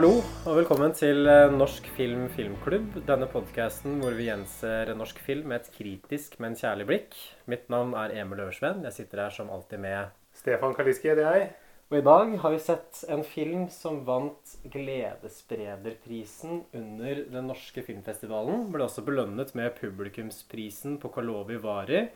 [0.00, 2.94] Hallo, og velkommen til eh, Norsk film filmklubb.
[3.04, 7.18] Denne podkasten hvor vi gjenser norsk film med et kritisk, men kjærlig blikk.
[7.52, 8.80] Mitt navn er Emil Øversveen.
[8.88, 11.50] Jeg sitter her som alltid med Stefan Kaliski heter jeg.
[11.90, 18.70] Og i dag har vi sett en film som vant Gledessprederprisen under den norske filmfestivalen.
[18.72, 22.06] Ble også belønnet med publikumsprisen på Kalovi Vari,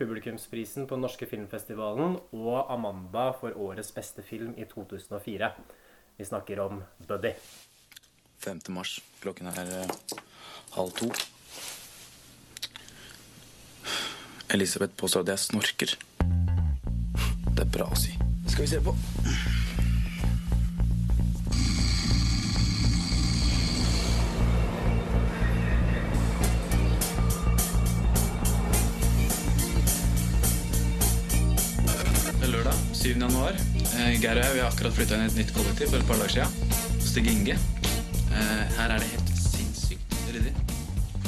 [0.00, 5.52] publikumsprisen på den norske filmfestivalen og Amanda for årets beste film i 2004.
[6.16, 7.32] Vi snakker om Buddy.
[8.38, 8.60] 5.
[8.68, 9.00] mars.
[9.20, 9.90] Klokken er eh,
[10.70, 11.10] halv to.
[14.54, 15.96] Elisabeth påstår at jeg snorker.
[17.54, 18.14] Det er bra å si.
[18.46, 18.94] Skal vi se på.
[32.34, 33.16] Det er lørdag 7.
[33.18, 33.73] januar.
[33.94, 36.08] Eh, Geir og jeg vi har akkurat flytta inn i et nytt kollektiv for et
[36.08, 36.70] par dager siden.
[36.96, 37.54] Hos Stig Inge.
[38.34, 40.50] Eh, Her er det helt sinnssykt ryddig.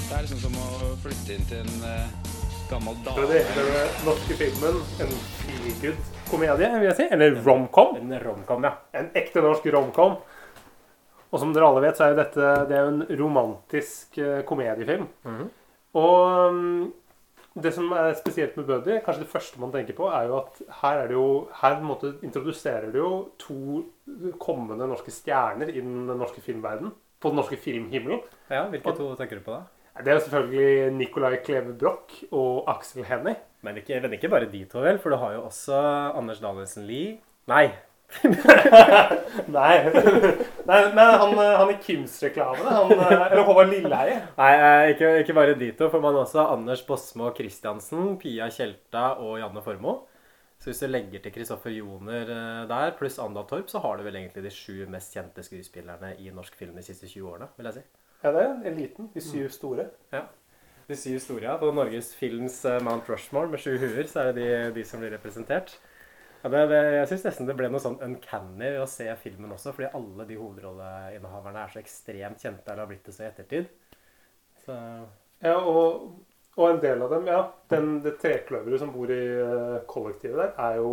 [0.01, 2.33] Det er liksom som å flytte inn til en eh,
[2.67, 3.69] gammel er det, dame.
[3.77, 5.15] den norske filmen, en
[5.45, 7.09] feelgood-komedie, vil jeg si.
[7.15, 7.95] Eller romcom.
[8.01, 8.75] En romcom, ja.
[8.99, 10.19] En ekte norsk romcom.
[11.31, 14.47] Og som dere alle vet, så er jo dette det er jo en romantisk komediefilm.
[14.51, 15.07] komediefilm.
[15.23, 15.49] -hmm.
[16.03, 16.93] Og mm,
[17.63, 20.59] det som er spesielt med Buddy, kanskje det første man tenker på, er jo at
[20.83, 23.85] her er det jo Her måte introduserer det jo to
[24.43, 26.93] kommende norske stjerner i den norske filmverden.
[27.21, 28.21] På den norske filmhimmelen.
[28.51, 29.65] ja hvilke to tenker du på da?
[30.05, 33.37] Det er jo selvfølgelig Nicolai Kleve Broch og Aksel Hennie.
[33.63, 34.99] Men men ikke bare de to, vel?
[34.99, 35.81] For du har jo også
[36.15, 37.19] Anders Danielsen Lie.
[37.49, 37.71] Nei.
[39.57, 39.73] Nei,
[40.67, 42.75] Nei men han, han i Kims-reklamene.
[42.97, 44.21] eh, Eller Håvard Lilleheie.
[44.39, 48.49] Nei, eh, ikke, ikke bare de to, for man har også Anders Bosmo Christiansen, Pia
[48.53, 50.05] Tjelta og Janne Formoe.
[50.57, 54.07] Så hvis du legger til Kristoffer Joner eh, der, pluss Andal Torp, så har du
[54.07, 57.69] vel egentlig de sju mest kjente skuespillerne i norsk film de siste 20 årene, vil
[57.71, 57.85] jeg si.
[58.23, 59.11] Ja, det er eliten.
[59.15, 59.91] De syv store.
[60.15, 60.23] Ja.
[60.89, 61.59] De syv store, ja.
[61.61, 65.03] På Norges Films eh, Mount Rushmore med sju huer, så er det de, de som
[65.03, 65.77] blir representert.
[66.47, 69.51] Ja, det, det, jeg syns nesten det ble noe sånn uncanny ved å se filmen
[69.57, 73.27] også, fordi alle de hovedrolleinnehaverne er så ekstremt kjente eller har blitt det så i
[73.33, 73.67] ettertid.
[74.63, 74.77] Så
[75.43, 76.07] Ja, og,
[76.55, 77.41] og en del av dem, ja.
[77.73, 80.93] Den, det trekløveret som bor i eh, kollektivet der, er jo,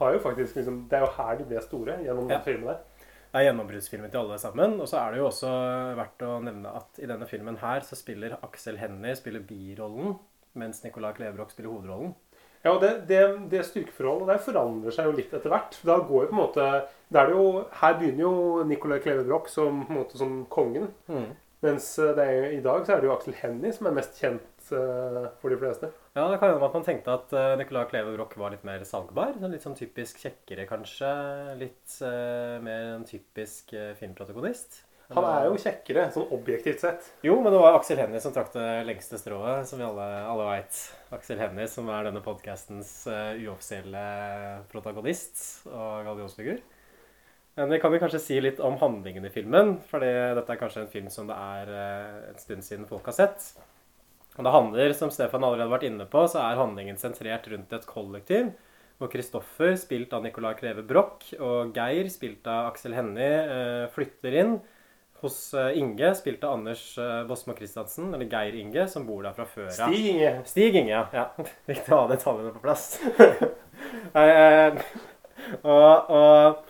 [0.00, 2.40] har jo faktisk liksom, Det er jo her de ble store, gjennom Ja.
[2.40, 2.82] den filmen der.
[3.28, 4.78] Det er gjennombruddsfilmen til alle sammen.
[4.82, 5.54] Og så er det jo også
[6.02, 10.16] verdt å nevne at i denne filmen her så spiller Aksel Hennie spiller birollen,
[10.58, 12.16] mens Nicolai Klebrok spiller hovedrollen.
[12.64, 13.20] Ja, og det, det,
[13.52, 15.76] det styrkeforholdet der forandrer seg jo litt etter hvert.
[15.86, 16.70] Da går jo på en måte
[17.16, 17.44] er jo,
[17.80, 20.90] Her begynner jo Nicolai Kleve Broch som, som kongen.
[21.64, 24.18] Mens eh, det er, i dag så er det jo Aksel Hennie som er mest
[24.20, 25.90] kjent uh, for de fleste.
[26.14, 28.84] Ja, det kan hende at man tenkte at uh, Nicolai Kleve Broch var litt mer
[28.86, 29.34] salgbar.
[29.40, 31.10] sånn Litt sånn typisk kjekkere, kanskje.
[31.58, 34.84] Litt uh, mer en typisk filmprotagonist.
[35.16, 37.06] Han er jo kjekkere, sånn objektivt sett.
[37.24, 40.48] Jo, men det var Aksel Hennie som trakk det lengste strået, som vi alle, alle
[40.50, 40.80] veit.
[41.16, 44.02] Aksel Hennie, som er denne podkastens uoffisielle
[44.68, 46.60] protagonist og gallionsfigur.
[47.58, 50.84] Men vi kan jo kanskje si litt om handlingen i filmen, for dette er kanskje
[50.84, 53.48] en film som det er uh, en stund siden folk har sett.
[54.36, 57.72] Og det handler, som Stefan allerede har vært inne på, så er handlingen sentrert rundt
[57.74, 58.52] et kollektiv.
[59.00, 64.36] Hvor Kristoffer, spilt av Nicolai Kleve Broch, og Geir, spilt av Aksel Hennie, eh, flytter
[64.38, 64.58] inn
[65.20, 69.46] hos eh, Inge, spilte Anders eh, Bosmo Christiansen, eller Geir Inge, som bor der fra
[69.48, 69.74] før av.
[69.90, 70.32] Stig Inge.
[70.46, 71.04] Stig Inge, ja.
[71.14, 71.26] ja.
[71.70, 72.90] Viktig å ha detaljene på plass.
[74.18, 74.74] Eh,
[75.62, 76.64] og og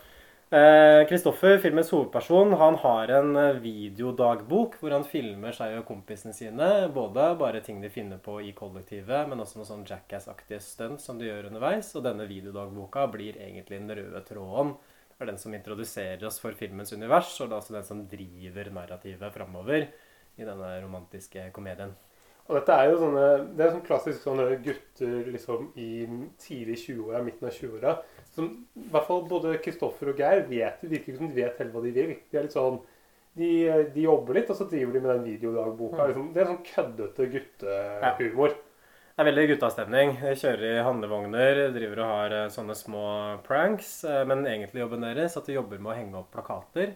[1.09, 6.69] Kristoffer, filmens hovedperson, han har en videodagbok hvor han filmer seg og kompisene sine.
[6.93, 11.19] Både bare ting de finner på i kollektivet, men også noen sånn jackass-aktige stunt som
[11.19, 11.91] de gjør underveis.
[11.97, 14.73] Og denne videodagboka blir egentlig den røde tråden.
[15.19, 18.69] Er den som introduserer oss for filmens univers, og det er også den som driver
[18.71, 19.89] narrativet framover
[20.39, 21.91] i denne romantiske komedien.
[22.49, 25.89] Og dette er jo sånne, det er sånn klassisk sånne gutter liksom i
[26.41, 27.91] tidlig 20-åra, midten av 20-åra.
[28.33, 28.47] Som
[28.79, 31.91] i hvert fall både Kristoffer og Geir vet, virker som de vet helt hva de
[31.93, 32.15] vil.
[32.31, 32.79] De er litt sånn,
[33.37, 33.51] de,
[33.93, 36.07] de jobber litt, og så driver de med den videodagboka.
[36.09, 36.31] Liksom.
[36.33, 38.57] Det er sånn køddete guttehumor.
[39.19, 40.11] Det er veldig guttastemning.
[40.39, 43.01] Kjører i handlevogner, driver og har eh, sånne små
[43.43, 43.89] pranks.
[44.07, 46.93] eh, Men egentlig jobben deres at de jobber med å henge opp plakater.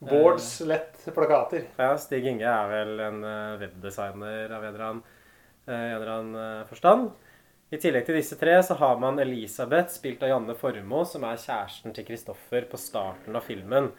[0.00, 1.66] Boards, lett plakater.
[1.76, 5.02] Ja, Stig Inge er vel en eh, webdesigner av en eller annen,
[5.66, 7.10] eh, en eller annen eh, forstand.
[7.68, 11.36] I tillegg til disse tre så har man Elisabeth, spilt av Janne Formoe, som er
[11.44, 13.92] kjæresten til Kristoffer på starten av filmen.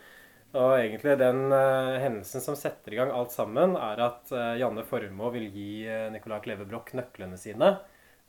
[0.57, 4.81] Og egentlig den uh, hendelsen som setter i gang alt sammen, er at uh, Janne
[4.87, 7.75] Formoe vil gi uh, Nicolai Kleve Broch nøklene sine.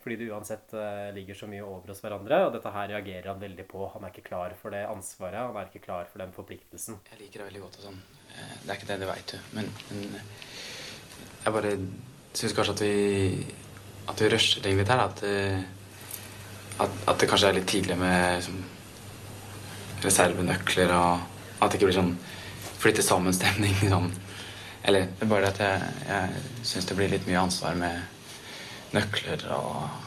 [0.01, 2.43] Fordi det uansett uh, ligger så mye over hos hverandre.
[2.45, 3.87] Og dette her reagerer han veldig på.
[3.95, 5.41] Han er ikke klar for det ansvaret.
[5.41, 7.01] Han er ikke klar for den forpliktelsen.
[7.09, 7.99] Jeg liker det veldig godt og sånn.
[8.31, 9.41] Det er ikke det, du veit du.
[9.57, 10.21] Men, men
[11.41, 11.75] jeg bare
[12.37, 12.95] syns kanskje at vi
[14.13, 15.07] At vi rusher ting litt her.
[15.09, 15.25] At,
[16.85, 18.65] at, at det kanskje er litt tidlig med liksom,
[20.05, 22.15] reservenøkler og At det ikke blir sånn
[22.81, 23.77] flytte sammen-stemning.
[23.93, 24.13] Sånn.
[24.83, 28.97] Eller det er bare det at jeg, jeg syns det blir litt mye ansvar med
[28.97, 30.07] nøkler og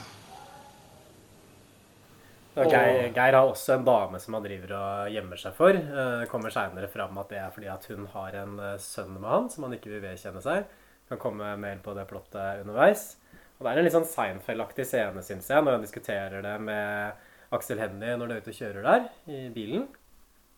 [2.53, 5.73] Og Geir, Geir har også en dame som han driver og gjemmer seg for.
[5.73, 9.15] Eh, Det kommer seinere fram at det er fordi at hun har en eh, sønn
[9.15, 10.67] med han som han ikke vil vedkjenne seg.
[11.09, 13.15] Kan komme mer på det plottet underveis.
[13.57, 17.25] Og det er en litt sånn Seinfeld-aktig scene, syns jeg, når han diskuterer det med
[17.57, 19.87] Aksel Hennie når de er ute og kjører der i bilen.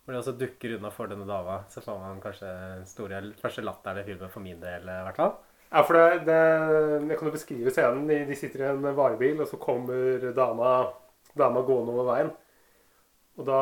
[0.05, 1.63] Hvor de også dukker unna for denne dama.
[1.69, 2.49] Så får man kanskje
[2.85, 5.33] store, første latteren i filmen for min del, i hvert fall.
[5.71, 6.39] Ja, for det, det,
[7.09, 8.05] Jeg kan jo beskrive scenen.
[8.07, 10.75] De, de sitter i en varebil, og så kommer dama,
[11.37, 12.29] dama gående over veien.
[13.35, 13.61] Og da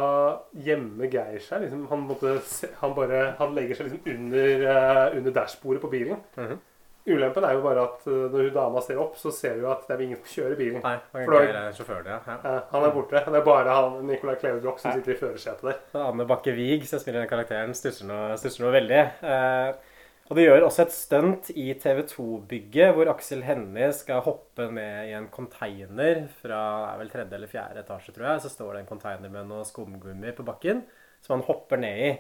[0.67, 1.63] gjemmer Geir seg.
[1.63, 2.35] liksom, Han, måtte,
[2.81, 6.21] han, bare, han legger seg liksom under, uh, under dashbordet på bilen.
[6.37, 6.59] Mhm.
[7.03, 9.81] Ulempen er jo bare at eh, når hun dama ser opp, så ser hun at
[9.89, 10.81] det er ingen som kjører bilen.
[10.85, 12.19] Nei, er For da- Geir er sjåføren, ja.
[12.31, 12.53] ja.
[12.71, 13.23] Han er borte.
[13.27, 15.81] Det er bare han Nicolai Klevebrok, som sitter i førersetet der.
[16.05, 19.01] Anne Bakke Wiig, som spiller den karakteren, stusser noe, stusser noe veldig.
[19.33, 19.91] Eh,
[20.31, 25.09] og det gjør også et stunt i TV 2-bygget, hvor Aksel Hennie skal hoppe ned
[25.09, 28.43] i en container fra det er vel tredje eller fjerde etasje, tror jeg.
[28.45, 30.85] Så står det en container med noe skumgummi på bakken,
[31.19, 32.13] som han hopper ned i.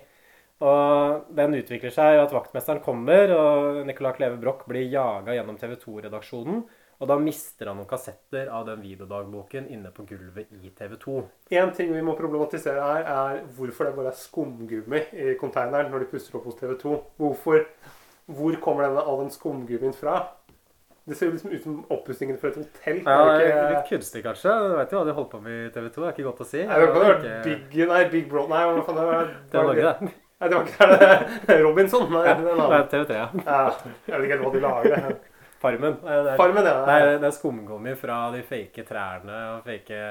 [0.61, 5.73] Og den utvikler seg at vaktmesteren kommer, og Nicolai Kleve Broch blir jaga gjennom TV
[5.81, 6.61] 2-redaksjonen.
[7.01, 11.15] Og da mister han noen kassetter av den videodagboken inne på gulvet i TV 2.
[11.57, 16.05] En ting vi må problematisere her, er hvorfor det bare er skumgummi i konteineren når
[16.05, 16.93] de pusser opp hos TV 2.
[17.19, 17.65] Hvorfor,
[18.31, 20.21] hvor kommer denne, all den skumgummien fra?
[21.03, 23.01] Det ser jo liksom ut som oppussingen for et hotell.
[23.03, 24.53] Ja, det det er ikke, litt kunstig, kanskje.
[24.69, 25.99] Du vet jo hva de holdt på med i TV 2.
[25.99, 26.61] Det er ikke godt å si.
[26.69, 27.41] Nei, det vært Ikke-
[27.73, 28.45] Big, nei, Big Bro...
[28.47, 30.13] Nei, hva faen det var Det var Norge, det.
[30.43, 31.61] Nei, det var ikke det.
[31.63, 32.09] Robinson.
[32.11, 32.79] Nei, det er Nei.
[32.91, 33.27] TV 3, ja.
[33.45, 33.61] Ja,
[34.09, 35.13] jeg vet ikke helt hva de lager.
[35.63, 35.95] Farmen.
[36.03, 36.75] Det er, Farmen, ja.
[36.89, 40.01] Nei, det er skumgummi fra de fake trærne og fake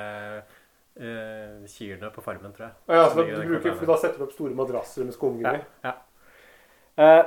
[1.02, 2.78] uh, kyrne på farmen, tror jeg.
[2.88, 5.60] Ja, så da, du bruker, for da setter du opp store madrasser med skumgummi?
[7.02, 7.20] Eh,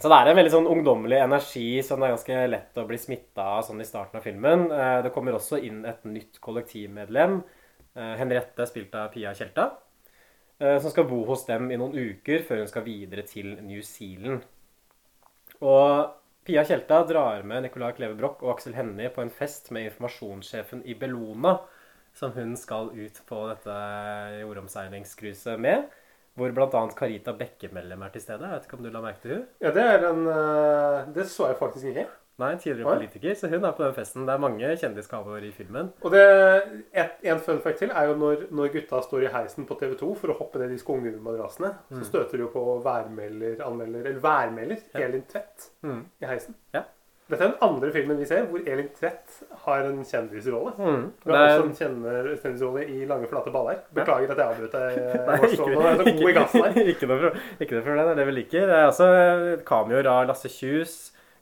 [0.00, 2.98] så det er en veldig sånn ungdommelig energi som det er ganske lett å bli
[2.98, 4.68] smitta av sånn i starten av filmen.
[4.70, 7.40] Uh, det kommer også inn et nytt kollektivmedlem,
[7.90, 9.64] Uh, Henriette, spilt av Pia Tjelta,
[10.60, 14.42] som skal bo hos dem i noen uker før hun skal videre til New Zealand.
[15.60, 16.10] Og
[16.44, 20.80] Pia Tjelta drar med Nicolai Kleve Broch og Aksel Hennie på en fest med informasjonssjefen
[20.88, 21.58] i Bellona,
[22.16, 23.76] som hun skal ut på dette
[24.40, 25.84] jordomseilingscruiset med.
[26.38, 26.82] Hvor bl.a.
[26.96, 28.46] Carita Bekkemellem er til stede.
[28.46, 29.46] Jeg vet ikke om du la merke til hun?
[29.60, 32.06] Ja, det en eh, Det så jeg faktisk ikke.
[32.40, 32.96] Nei, tidligere Oi.
[32.98, 34.26] politiker, så hun er på den festen.
[34.26, 35.90] Det er mange kjendisgaver i filmen.
[36.02, 36.24] Og det,
[36.94, 39.94] et, En fun fact til er jo når, når gutta står i heisen på TV
[40.00, 44.24] 2 for å hoppe ned i skumgummimadrassene, så støter de jo på værmelder, anmelder, eller
[44.24, 44.96] værmelder Mm.
[45.00, 45.06] Ja.
[45.06, 46.00] Elin Tvedt Mm.
[46.22, 46.54] i heisen.
[46.74, 46.82] Ja.
[47.30, 50.72] Dette er den andre filmen vi ser hvor Elin Tvedt har en kjendisrolle.
[50.78, 51.04] Mm.
[51.24, 53.78] Hun har også en kjendisrolle i Lange, flate baller.
[53.94, 54.96] Beklager at jeg avbrøt deg.
[55.52, 58.02] Ikke, er ikke, ikke noe problem.
[58.08, 58.66] Det er det vi liker.
[58.66, 59.08] Det er også
[59.68, 60.96] cameoer av Lasse Kjus,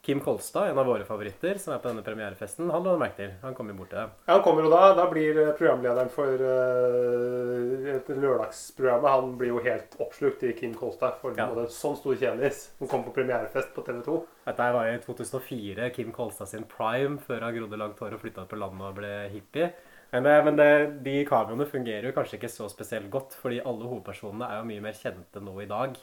[0.09, 2.71] Kim Kolstad, en av våre favoritter, som er på denne premierefesten.
[2.73, 3.33] Han lå merke til.
[3.43, 4.15] Han kommer jo bort til dem.
[4.23, 9.61] Ja, han kommer, og da, da blir eh, programlederen for uh, lørdagsprogrammet Han blir jo
[9.67, 11.19] helt oppslukt i Kim Kolstad.
[11.21, 11.45] For Ja.
[11.53, 12.71] en sånn stor kjendis.
[12.81, 14.17] Hun kom på premierefest på TV 2.
[14.49, 18.49] Dette var i 2004, Kim Kolstad sin prime, før han grodde langt hår og flytta
[18.49, 19.69] på landet og ble hippie.
[20.09, 20.69] Men, det, men det,
[21.05, 24.87] de kameraene fungerer jo kanskje ikke så spesielt godt, fordi alle hovedpersonene er jo mye
[24.89, 26.01] mer kjente nå i dag.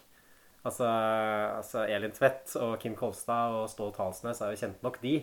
[0.66, 0.86] Altså,
[1.60, 5.20] altså Elin Tvedt og Kim Kolstad og Stål Talsnes er jo kjent nok, de.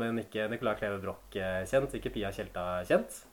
[0.00, 3.24] Men ikke Nicolai Kleve Broch eh, kjent, ikke Pia Tjelta kjent.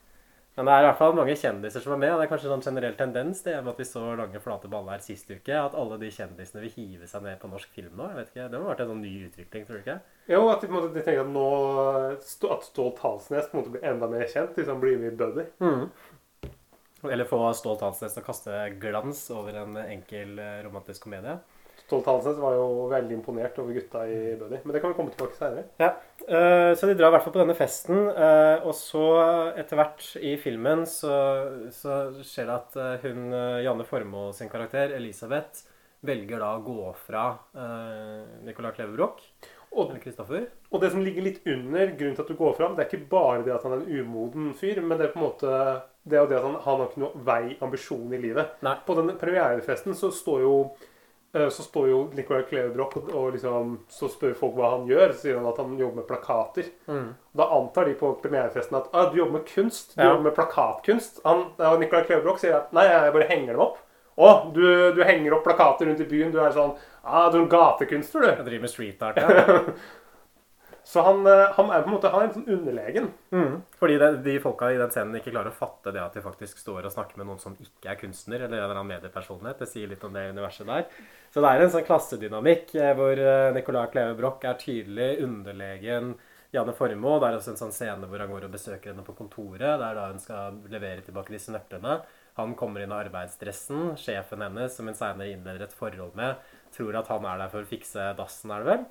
[0.58, 2.48] Men det er i hvert fall mange kjendiser som er med, og det er kanskje
[2.50, 5.76] en sånn generell tendens det med at vi så lange, flate baller sist uke, at
[5.78, 8.08] alle de kjendisene vil hive seg ned på norsk film nå.
[8.10, 9.98] jeg vet ikke, Det må ha vært en sånn ny utvikling, tror du ikke?
[10.34, 11.46] Jo, at de, måte, de tenker at nå
[12.18, 14.58] At Stål Talsnes på en måte blir enda mer kjent.
[14.58, 15.46] Liksom blir med i Buddy.
[17.12, 21.38] Eller få Stolt Hansnes til å kaste glans over en enkel eh, romantisk komedie.
[21.88, 24.58] Stolt Hansens var jo veldig imponert over gutta i Buddy.
[24.66, 25.64] Men det kan vi komme tilbake til senere.
[25.80, 25.94] Ja.
[26.76, 28.10] så de drar i hvert fall på denne festen.
[28.12, 29.04] eh, og så
[29.56, 31.16] etter hvert i filmen så,
[31.72, 35.64] så skjer det at eh, hun eh, Janne Formoe sin karakter, Elisabeth,
[36.04, 37.24] velger da å gå fra
[38.46, 39.24] Nicolai Kleve Broch,
[39.72, 39.92] Og,
[40.72, 43.10] og det som ligger litt under grunnen til at du går fram, det er ikke
[43.12, 46.16] bare det at han er en umoden fyr, men det er på en måte det
[46.18, 48.54] er jo det at han, han har ikke noe vei ambisjon i livet.
[48.64, 48.78] Nei.
[48.88, 50.54] På den premierefesten så står jo
[51.36, 55.12] eh, så står jo Nicolai Klevebrok og, liksom, så spør folk hva han gjør.
[55.14, 56.70] Så sier han at han jobber med plakater.
[56.88, 59.98] Da antar de på premierefesten at ah, du jobber med kunst.
[59.98, 60.14] Du Ja.
[60.14, 61.20] jobber med plakatkunst.
[61.28, 63.84] Han, og Nicolai Kleve sier at nei, jeg bare henger dem opp.
[64.18, 64.66] Å, du,
[64.98, 66.34] du henger opp plakater rundt i byen.
[66.34, 68.30] Du er sånn ah, Du er en gatekunstner, du.
[68.32, 69.22] Jeg driver med street art.
[69.22, 69.62] Ja.
[70.88, 73.10] Så han, eh, han er på en måte han er en sånn underlegen.
[73.36, 73.56] Mm.
[73.76, 76.62] Fordi det, de folka i den scenen ikke klarer å fatte det at de faktisk
[76.62, 79.60] står og snakker med noen som ikke er kunstner, eller en eller annen mediepersonlighet.
[79.60, 80.88] Det sier litt om det universet der.
[81.34, 86.14] Så det er en sånn klassedynamikk eh, hvor eh, Nicolai Kleve Broch er tydelig underlegen
[86.56, 87.20] Janne Formoe.
[87.20, 89.68] Det er også en sånn scene hvor han går og besøker henne på kontoret.
[89.68, 92.00] Det er da hun skal levere tilbake disse nøklene.
[92.38, 93.96] Han kommer inn i arbeidsdressen.
[94.00, 96.38] Sjefen hennes, som hun senere innleder et forhold med,
[96.76, 98.88] tror at han er der for å fikse dassen, er det vel?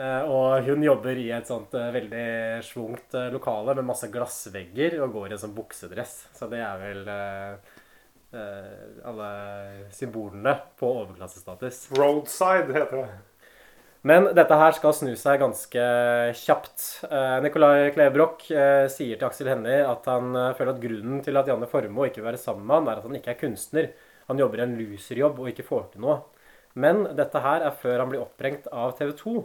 [0.00, 2.26] Eh, Og hun jobber i et sånt eh, veldig
[2.64, 6.14] svungt eh, lokale med masse glassvegger og går i en sånn buksedress.
[6.36, 7.12] Så det er vel
[9.04, 9.26] alle
[9.92, 11.82] symbolene på overklassestatus.
[11.98, 13.10] Roadside heter det.
[14.02, 15.82] Men dette her skal snu seg ganske
[16.34, 16.86] kjapt.
[17.06, 21.38] Nikolai Nicolai Klevebrok eh, sier til Aksel Hennie at han eh, føler at grunnen til
[21.38, 23.92] at Janne Formoe ikke vil være sammen med han, er at han ikke er kunstner.
[24.26, 26.18] Han jobber i en loserjobb og ikke får til noe.
[26.74, 29.36] Men dette her er før han blir opprengt av TV 2,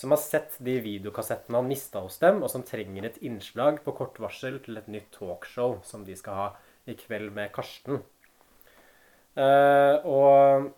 [0.00, 3.96] som har sett de videokassettene han mista hos dem, og som trenger et innslag på
[4.00, 6.48] kort varsel til et nytt talkshow som de skal ha
[6.88, 8.00] i kveld med Karsten.
[9.36, 10.72] Eh, og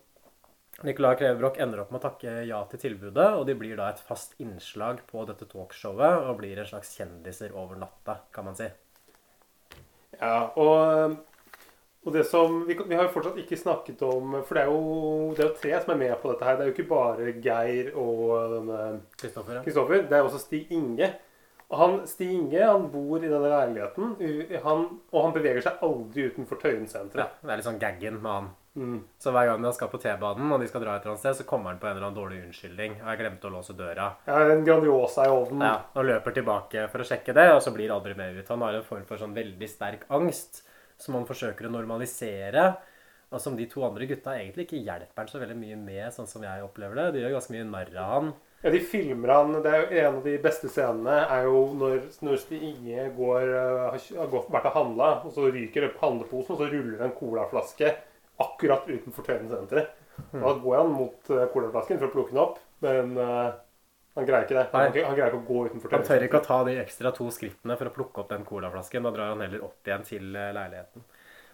[0.87, 4.03] Nicolai Klevebrok ender opp med å takke ja til tilbudet, og de blir da et
[4.03, 8.69] fast innslag på dette talkshowet og blir en slags kjendiser over natta, kan man si.
[10.19, 11.15] Ja, og,
[12.03, 15.31] og det som vi, vi har jo fortsatt ikke snakket om For det er, jo,
[15.37, 16.57] det er jo tre som er med på dette her.
[16.57, 18.23] Det er jo ikke bare Geir og
[18.55, 18.79] denne
[19.19, 20.05] Kristoffer, ja.
[20.09, 21.11] Det er også Stig Inge.
[21.69, 24.15] Og han, Stig Inge han bor i denne leiligheten,
[24.63, 27.27] han, og han beveger seg aldri utenfor Tøyen senteret.
[27.27, 27.45] ja.
[27.45, 28.49] Det er litt sånn gaggen med han.
[28.79, 28.99] Mm.
[29.19, 31.35] Så hver gang han skal på T-banen og de skal dra et eller annet sted,
[31.41, 32.93] så kommer han på en eller annen dårlig unnskyldning.
[33.01, 34.05] Og jeg glemte å låse døra.
[34.29, 35.65] Ja, en Grandiosa i ovnen.
[35.67, 38.47] Ja, og løper tilbake for å sjekke det, og så blir aldri mer ut.
[38.53, 40.63] Han har en form for sånn veldig sterk angst
[40.99, 42.69] som han forsøker å normalisere,
[43.29, 46.27] og som de to andre gutta egentlig ikke hjelper han så veldig mye med, sånn
[46.27, 47.09] som jeg opplever det.
[47.13, 48.31] De gjør ganske mye narr av han.
[48.59, 52.01] Ja, de filmer han Det er jo En av de beste scenene er jo når,
[52.27, 53.45] når Inge går,
[53.93, 56.67] har kj- har gått, vært og handla, og så ryker det på handleposen, og så
[56.73, 57.93] ruller en colaflaske
[58.43, 59.95] akkurat utenfor Tøyensenteret.
[60.31, 60.41] Mm.
[60.43, 63.51] Da går han mot uh, colaflasken for å plukke den opp, men uh,
[64.19, 64.65] han greier ikke det.
[64.73, 67.29] Han, han, greier ikke å gå utenfor Han tør ikke å ta de ekstra to
[67.33, 69.05] skrittene for å plukke opp den colaflasken.
[69.05, 71.05] Da drar han heller opp igjen til eh, leiligheten.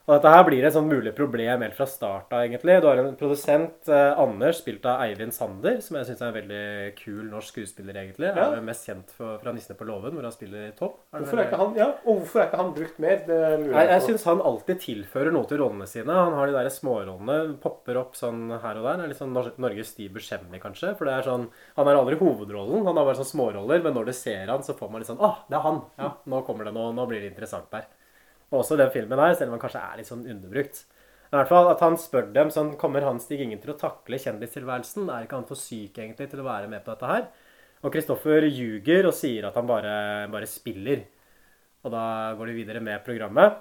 [0.06, 2.76] Og dette her blir et sånn mulig problem helt fra start av, egentlig.
[2.80, 6.36] Du har en produsent, eh, Anders, spilt av Eivind Sander, som jeg syns er en
[6.36, 8.28] veldig kul norsk skuespiller, egentlig.
[8.30, 8.52] Ja.
[8.52, 10.92] Er jo mest kjent for, fra 'Nissene på låven', hvor han spiller Tom.
[11.12, 13.18] Er det Hvorfor er vel- ikke han, ja, og hvorfor er ikke han brukt mer?
[13.26, 14.08] Det lurer jeg, jeg på.
[14.12, 16.14] syns han alltid tilfører noe til rollene sine.
[16.14, 18.98] Han har de der smårollene, popper opp sånn her og der.
[18.98, 20.96] Det er litt sånn Nor- Norges Steve Buscemi, kanskje.
[20.96, 23.82] For det er sånn, Han har aldri hovedrollen, han har bare sånn småroller.
[23.82, 25.82] Men når du ser han, så får man litt sånn Å, det er han!
[25.98, 26.94] Ja, nå kommer det noe.
[26.94, 27.86] Nå blir det interessant der.
[28.56, 30.86] Og også den filmen her, selv om han kanskje er litt sånn underbrukt.
[31.26, 34.20] I hvert fall at han spør dem sånn Kommer han Stig Ingen til å takle
[34.22, 35.10] kjendistilværelsen?
[35.12, 37.26] Er ikke han for syk egentlig til å være med på dette her?
[37.84, 39.96] Og Kristoffer ljuger og sier at han bare,
[40.32, 41.04] bare spiller.
[41.84, 42.06] Og da
[42.40, 43.60] går de videre med programmet,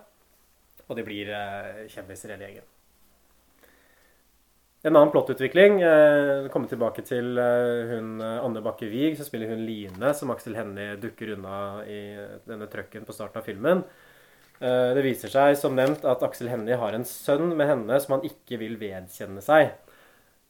[0.87, 2.71] og de blir eh, kjendiser hele gjengen.
[4.85, 9.49] En annen plottutvikling eh, kommer tilbake til eh, hun eh, Anne Bakke Wiig, så spiller
[9.49, 11.55] hun Line, som Aksel Hennie dukker unna
[11.89, 12.01] i
[12.45, 13.81] denne trøkken på starten av filmen.
[14.65, 18.17] Eh, det viser seg, som nevnt, at Aksel Hennie har en sønn med henne som
[18.17, 19.75] han ikke vil vedkjenne seg.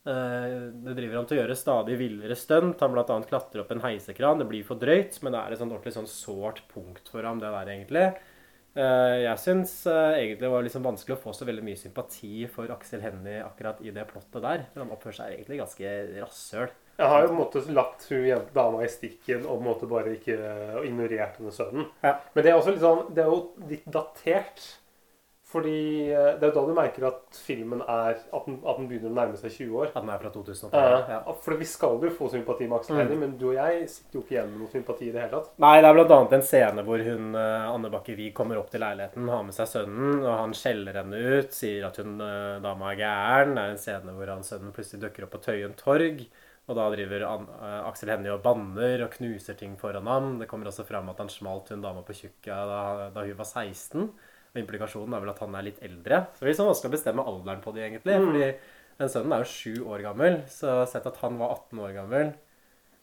[0.07, 2.81] Eh, Det driver han til å gjøre stadig villere stunt.
[2.85, 3.17] Han bl.a.
[3.31, 4.39] klatrer opp en heisekran.
[4.43, 7.41] Det blir for drøyt, men det er et sånt ordentlig sånn sårt punkt for ham,
[7.43, 8.07] det der egentlig.
[8.77, 12.71] Eh, Jeg syns egentlig det var liksom vanskelig å få så veldig mye sympati for
[12.75, 14.67] Aksel Hennie akkurat i det plottet der.
[14.75, 16.71] For han oppfører seg egentlig ganske rasshøl.
[16.99, 19.91] Jeg har jo på en måte latt hun dama i stikken og på en måte
[19.91, 20.39] bare ikke
[20.87, 21.89] ignorert denne sønnen.
[22.05, 22.17] Ja.
[22.35, 24.65] Men det er også litt sånn Det er jo litt datert.
[25.55, 28.89] Fordi eh, det er jo da du merker at filmen er At den, at den
[28.91, 29.91] begynner å nærme seg 20 år.
[29.93, 30.81] At den er fra 2003.
[30.81, 31.35] Eh, Ja.
[31.45, 33.19] For vi skal jo få sympati med Aksel Mm.
[33.21, 35.53] Men du og jeg sitter jo ikke igjen med noe sympati i det hele tatt.
[35.63, 38.81] Nei, det er annet en scene hvor hun, eh, Anne Bakke Wiig kommer opp til
[38.83, 42.91] leiligheten, har med seg sønnen, og han skjeller henne ut, sier at hun eh, dama
[42.93, 43.55] er gæren.
[43.55, 46.27] Det er en scene hvor han sønnen plutselig dukker opp på Tøyen torg.
[46.65, 50.31] Og da driver An eh, Aksel Hennie og banner og knuser ting foran ham.
[50.41, 53.51] Det kommer også fram at han smalt hun dama på tjukka da, da hun var
[53.51, 54.07] 16.
[54.55, 56.23] Og implikasjonen er vel at han er litt eldre.
[56.33, 58.17] Så det er litt sånn vanskelig å bestemme alderen på de, egentlig.
[58.17, 58.27] Mm.
[58.31, 58.49] Fordi
[59.03, 62.31] den sønnen er jo sju år gammel, så sett at han var 18 år gammel,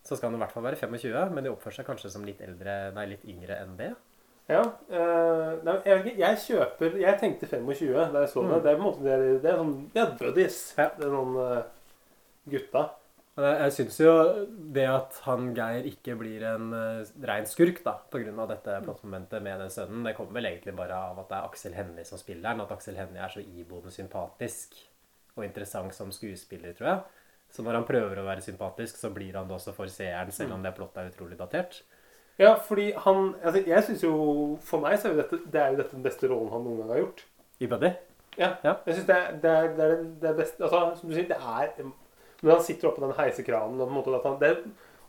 [0.01, 2.39] så skal han i hvert fall være 25, men de oppfører seg kanskje som litt,
[2.41, 3.91] eldre, nei, litt yngre enn det.
[4.50, 4.63] Ja.
[4.89, 8.56] Øh, nei, jeg, jeg kjøper Jeg tenkte 25 da jeg så det.
[8.58, 8.63] Mm.
[8.63, 10.58] Det er på en måte det det er sånn er buddies.
[10.80, 10.88] Ja.
[10.98, 11.62] Det er noen uh,
[12.51, 12.84] gutta.
[13.41, 14.12] Og Jeg, syns jo
[14.75, 18.45] det at han Geir ikke blir en uh, rein skurk da, pga.
[18.51, 21.77] dette plottmomentet med den sønnen, det kommer vel egentlig bare av at det er Aksel
[21.77, 22.62] Hennie som spiller den.
[22.62, 24.77] At Aksel Hennie er så iboende sympatisk
[25.38, 27.01] og interessant som skuespiller, tror jeg.
[27.51, 30.55] Så når han prøver å være sympatisk, så blir han det også for seeren, selv
[30.55, 31.81] om det plottet er utrolig datert.
[32.39, 34.13] Ja, fordi han altså, Jeg syns jo
[34.63, 36.79] For meg så er jo dette, det er jo dette den beste rollen han noen
[36.81, 37.25] gang har gjort.
[37.60, 37.91] I Buddy?
[38.38, 38.53] Ja.
[38.63, 38.77] Ja.
[38.86, 41.74] Jeg syns det, det, det er det, beste Altså, som du sier, det er
[42.41, 44.55] Når han sitter oppe i den heisekranen og på han det,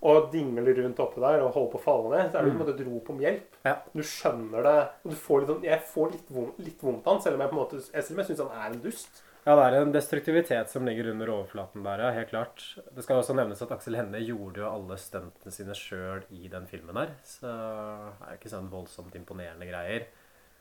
[0.03, 2.73] og dingler rundt oppe der og holder på å falle ned, så er det måte
[2.75, 3.59] et rop om hjelp.
[3.65, 3.77] Ja.
[3.95, 4.79] Du skjønner det.
[5.05, 7.45] og du får litt sånn, Jeg får litt vondt, litt vondt av han, selv om
[7.45, 9.23] jeg på en måte jeg, jeg syns han er en dust.
[9.43, 12.11] Ja, det er en destruktivitet som ligger under overflaten der, ja.
[12.15, 12.65] Helt klart.
[12.95, 16.67] Det skal også nevnes at Aksel Hennie gjorde jo alle stuntene sine sjøl i den
[16.71, 17.15] filmen her.
[17.27, 20.11] Så det er jo ikke sånn voldsomt imponerende greier.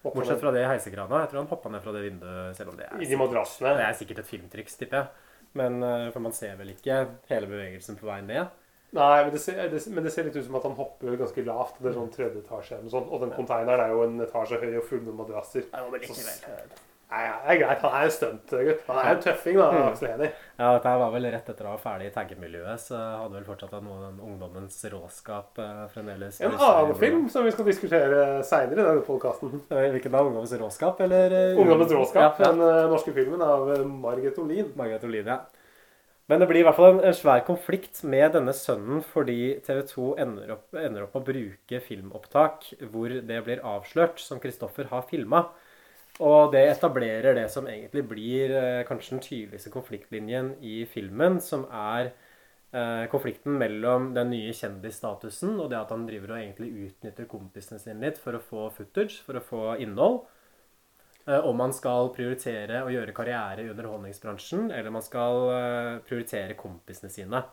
[0.01, 1.25] Bortsett fra det heisekrana.
[1.25, 3.75] Jeg tror han hoppa ned fra det vinduet, selv om det er I de madrassene.
[3.77, 5.29] Det er sikkert et filmtriks, tipper jeg.
[5.53, 8.51] Men eh, For man ser vel ikke hele bevegelsen på vei ned.
[8.91, 11.43] Nei, men det, ser, det, men det ser litt ut som at han hopper ganske
[11.47, 11.77] lavt.
[11.79, 13.11] Det er sånn tredje etasje eller noe sånt.
[13.11, 15.63] Og den konteineren er jo en etasje høy og full med madrasser.
[16.11, 17.81] Så- Nei, ja, det er greit.
[17.83, 18.83] Han er en stuntgutt.
[18.87, 19.81] Han er en tøffing, da, Mm.
[19.89, 20.29] Aksel Hennie.
[20.61, 23.73] Ja, dette var vel rett etter å være ferdig i taggemiljøet, så hadde vel fortsatt
[23.83, 26.39] noe av den ungdommens råskap eh, fremdeles.
[26.41, 29.57] En annen film som vi skal diskutere seinere i denne podkasten.
[29.71, 30.21] Eh, Hvilken da?
[30.23, 31.35] Ungdommens råskap, eller?
[31.35, 32.39] eh, Ungdommens råskap.
[32.39, 32.51] Ja, ja.
[32.53, 34.71] Den eh, norske filmen av Margaret Olin.
[34.79, 35.39] Margaret Olin, ja.
[36.31, 39.81] Men det blir i hvert fall en, en svær konflikt med denne sønnen fordi TV
[39.89, 45.03] 2 ender opp, ender opp å bruke filmopptak hvor det blir avslørt som Kristoffer har
[45.09, 45.49] filma.
[46.19, 51.63] Og det etablerer det som egentlig blir eh, kanskje den tydeligste konfliktlinjen i filmen, som
[51.71, 57.29] er eh, konflikten mellom den nye kjendisstatusen og det at han driver og egentlig utnytter
[57.31, 60.21] kompisene sine litt for å få footage, for å få innhold.
[61.27, 66.57] Eh, om man skal prioritere å gjøre karriere i underholdningsbransjen, eller man skal eh, prioritere
[66.57, 67.43] kompisene sine.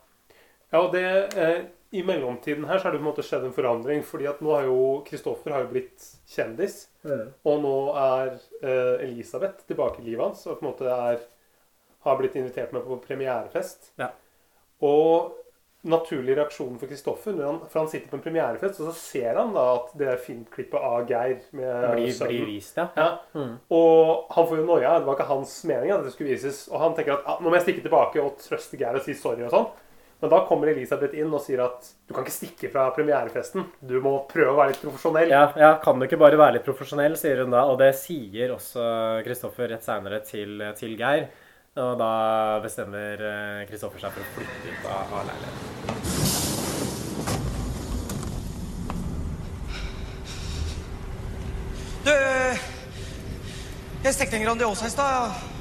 [0.72, 1.04] Ja, og det,
[1.40, 1.64] eh,
[1.96, 4.02] I mellomtiden her så har det på en måte skjedd en forandring.
[4.04, 6.88] fordi at nå har jo Kristoffer har jo blitt kjendis.
[7.48, 11.20] Og nå er eh, Elisabeth tilbake i livet hans og på en måte er,
[12.04, 13.92] har blitt invitert med på premierefest.
[13.98, 14.10] Ja.
[14.84, 15.34] Og
[15.88, 19.38] naturlig reaksjon for Kristoffer når han, For han sitter på en premierefest, og så ser
[19.38, 22.88] han da at det er filmklippet av Geir med Blir, blir vist, ja.
[22.98, 23.10] Ja.
[23.34, 23.58] Mm.
[23.78, 24.96] Og han får jo noia.
[24.98, 26.64] Det var ikke hans mening at det skulle vises.
[26.72, 29.16] Og han tenker at ah, nå må jeg stikke tilbake og trøste Geir og si
[29.18, 29.70] sorry og sånn.
[30.20, 33.68] Men da kommer Elisabeth inn og sier at du kan ikke stikke fra premierefesten.
[33.78, 35.30] Du må prøve å være litt profesjonell.
[35.30, 37.62] Ja, ja, kan du ikke bare være litt profesjonell, sier hun da.
[37.70, 38.82] Og det sier også
[39.26, 41.28] Kristoffer rett seinere til, til Geir.
[41.78, 42.10] Og da
[42.64, 45.68] bestemmer eh, Kristoffer seg for å flytte ut av, av leiligheten.
[52.08, 52.14] Du,
[54.02, 55.57] jeg stekte en Grandiosa i stad.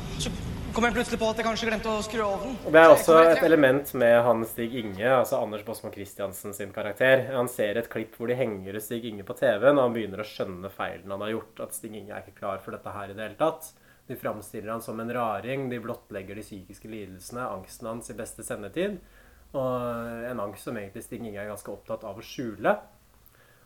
[0.76, 2.56] Kom jeg plutselig på at jeg kanskje glemte å skru av ovnen.
[2.70, 7.24] Det er også et element med han Stig Inge, altså Anders Båsmo Christiansen sin karakter.
[7.32, 10.22] Han ser et klipp hvor de henger ut Stig Inge på TV-en, og han begynner
[10.22, 11.64] å skjønne feilen han har gjort.
[11.66, 13.72] At Stig Inge er ikke klar for dette her i det hele tatt.
[14.08, 18.46] De framstiller han som en raring, de blottlegger de psykiske lidelsene, angsten hans i beste
[18.46, 19.02] sendetid.
[19.58, 22.76] Og en angst som egentlig Stig Inge er ganske opptatt av å skjule.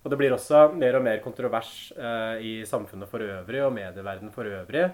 [0.01, 4.31] Og det blir også mer og mer kontrovers eh, i samfunnet for øvrig og medieverden
[4.33, 4.91] for øvrig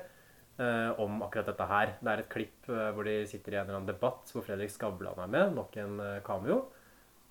[0.97, 1.93] om akkurat dette her.
[2.01, 4.73] Det er et klipp eh, hvor de sitter i en eller annen debatt hvor Fredrik
[4.73, 6.63] Skavlan er med, nok en eh, cameo.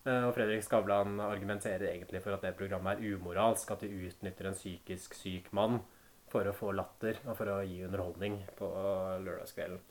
[0.07, 4.51] Eh, og Fredrik Skavlan argumenterer egentlig for at det programmet er umoralsk, at de utnytter
[4.51, 5.81] en psykisk syk mann
[6.31, 8.71] for å få latter og for å gi underholdning på
[9.23, 9.83] lørdagskvelden.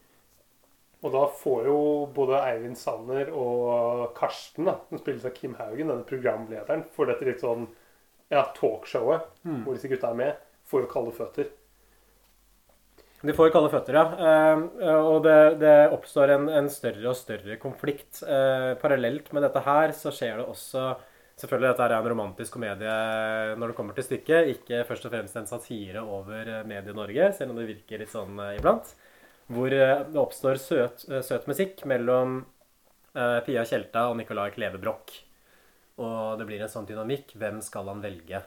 [1.06, 1.80] Og da får jo
[2.15, 7.28] både Eivind Sanner og Karsten, da, som spilles av Kim Haugen, denne programlederen, for dette
[7.28, 7.67] litt sånn
[8.32, 11.52] ja, talkshowet hvor disse gutta er med, får jo kalde føtter.
[13.23, 14.06] De får kalde føtter, ja.
[14.30, 18.21] Eh, og det, det oppstår en, en større og større konflikt.
[18.21, 20.93] Eh, parallelt med dette her så skjer det også
[21.36, 22.91] Selvfølgelig dette er en romantisk komedie
[23.60, 24.54] når det kommer til stykket.
[24.54, 28.39] Ikke først og fremst en satire over eh, Medie-Norge, selv om det virker litt sånn
[28.54, 28.93] iblant.
[29.51, 32.39] Hvor det oppstår søt, søt musikk mellom
[33.13, 35.12] Pia Tjelta og Nicolai Kleve Broch.
[35.99, 37.36] Og det blir en sånn dynamikk.
[37.36, 38.41] Hvem skal han velge?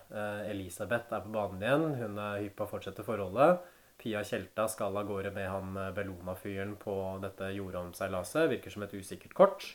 [0.48, 1.87] Elisabeth er på banen igjen.
[2.00, 3.68] Hun er hypp på å fortsette forholdet.
[3.98, 8.46] Pia Tjelta skal av gårde med han Bellona-fyren på dette jordomseilaset.
[8.52, 9.66] Virker som et usikkert kort.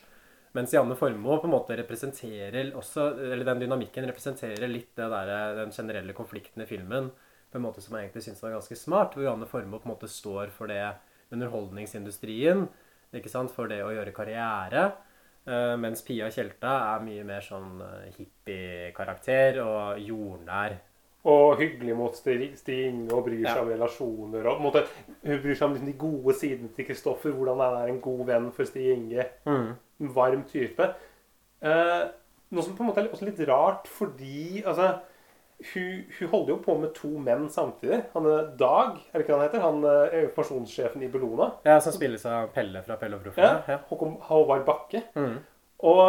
[0.54, 5.74] Mens Janne Formoe på en måte representerer også, eller den dynamikken representerer litt der, den
[5.74, 7.10] generelle konflikten i filmen
[7.54, 9.18] på en måte som jeg egentlig syns var ganske smart.
[9.18, 10.82] Hvor Janne Formoe på en måte står for det
[11.34, 12.68] underholdningsindustrien,
[13.14, 14.88] ikke sant, for det å gjøre karriere.
[15.44, 17.82] Uh, mens Pia Tjelta er mye mer sånn
[18.16, 20.78] hippie-karakter og jordnær.
[21.24, 23.62] Og hyggelig mot Sting og bryr seg ja.
[23.62, 24.48] om relasjoner.
[24.52, 24.82] Og, måte,
[25.24, 27.32] hun bryr seg om liksom, de gode sidene til Kristoffer.
[27.32, 29.30] Hvordan han er en god venn for Stig Inge.
[29.48, 29.72] Mm
[30.12, 30.90] varm type.
[31.64, 32.04] Eh,
[32.54, 34.96] noe som på en måte er også litt rart, fordi altså
[35.74, 38.02] hun, hun, holder jo på med to menn samtidig.
[38.16, 39.64] Han er Dag, er det ikke han heter?
[39.64, 41.54] Han er eh, informasjonssjefen i Bellona.
[41.68, 43.56] Ja, Som spilles av Pelle fra Pelle og Proffene.
[43.70, 45.06] Ja, Håkon Håvard Bakke.
[45.16, 45.38] Mm.
[45.84, 46.04] Og,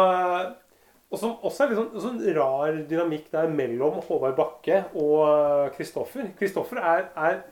[1.15, 6.27] og, som også er litt sånn, sånn, rar dynamikk der mellom Håvard Bakke og Kristoffer.
[6.39, 7.43] Kristoffer er, er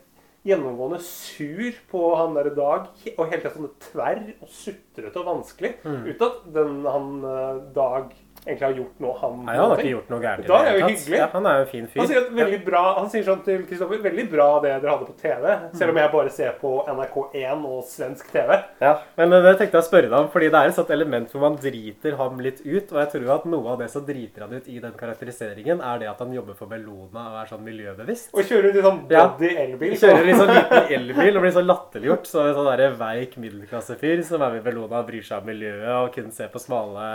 [0.44, 5.78] gjennomgående sur på han der Dag, og helt sånn tverr og sutrete og vanskelig.
[5.86, 6.02] Mm.
[6.10, 8.12] Uten at den, han eh, Dag
[8.46, 10.48] egentlig har gjort noe han Nei, han har ikke gjort noe gærent.
[10.50, 11.18] Da er jo hyggelig.
[11.20, 12.02] Ja, han er jo en fin fyr.
[12.02, 15.16] Han sier, veldig bra, han sier sånn til Kristoffer Veldig bra det dere hadde på
[15.20, 15.46] TV.
[15.80, 18.56] Selv om jeg bare ser på NRK1 og svensk TV.
[18.84, 21.32] Ja, men det tenkte jeg å spørre deg om, fordi det er et sånt element
[21.34, 22.92] hvor man driter ham litt ut.
[22.92, 26.04] Og jeg tror at noe av det som driter han ut i den karakteriseringen, er
[26.04, 28.34] det at han jobber for Bellona og er sånn miljøbevisst.
[28.34, 29.96] Og kjører rundt i sånn body elbil.
[30.04, 32.30] Kjører i sånn liten elbil og blir så latterliggjort.
[32.30, 36.14] Så en sånn veik middelklassefyr som er med Bellona og bryr seg om miljøet og
[36.16, 37.08] kun ser på smale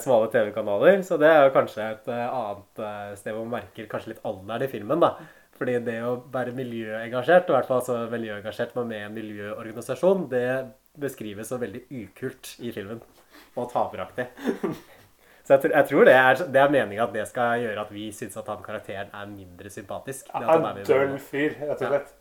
[0.00, 1.02] smale TV-kanaler.
[1.04, 4.24] Så det er jo kanskje et eh, annet eh, sted hvor man merker kanskje litt
[4.24, 5.02] alderen i filmen.
[5.04, 5.12] da.
[5.56, 10.48] Fordi det å være miljøengasjert, og i hvert fall altså miljøengasjert med en miljøorganisasjon, det
[11.00, 13.00] beskrives som veldig ukult i filmen.
[13.56, 14.28] Og taperaktig.
[15.46, 18.08] Så jeg, jeg, tror det er, det er meninga at det skal gjøre at vi
[18.16, 20.32] syns at han karakteren er mindre sympatisk.
[20.34, 22.14] En døll fyr, rett og slett.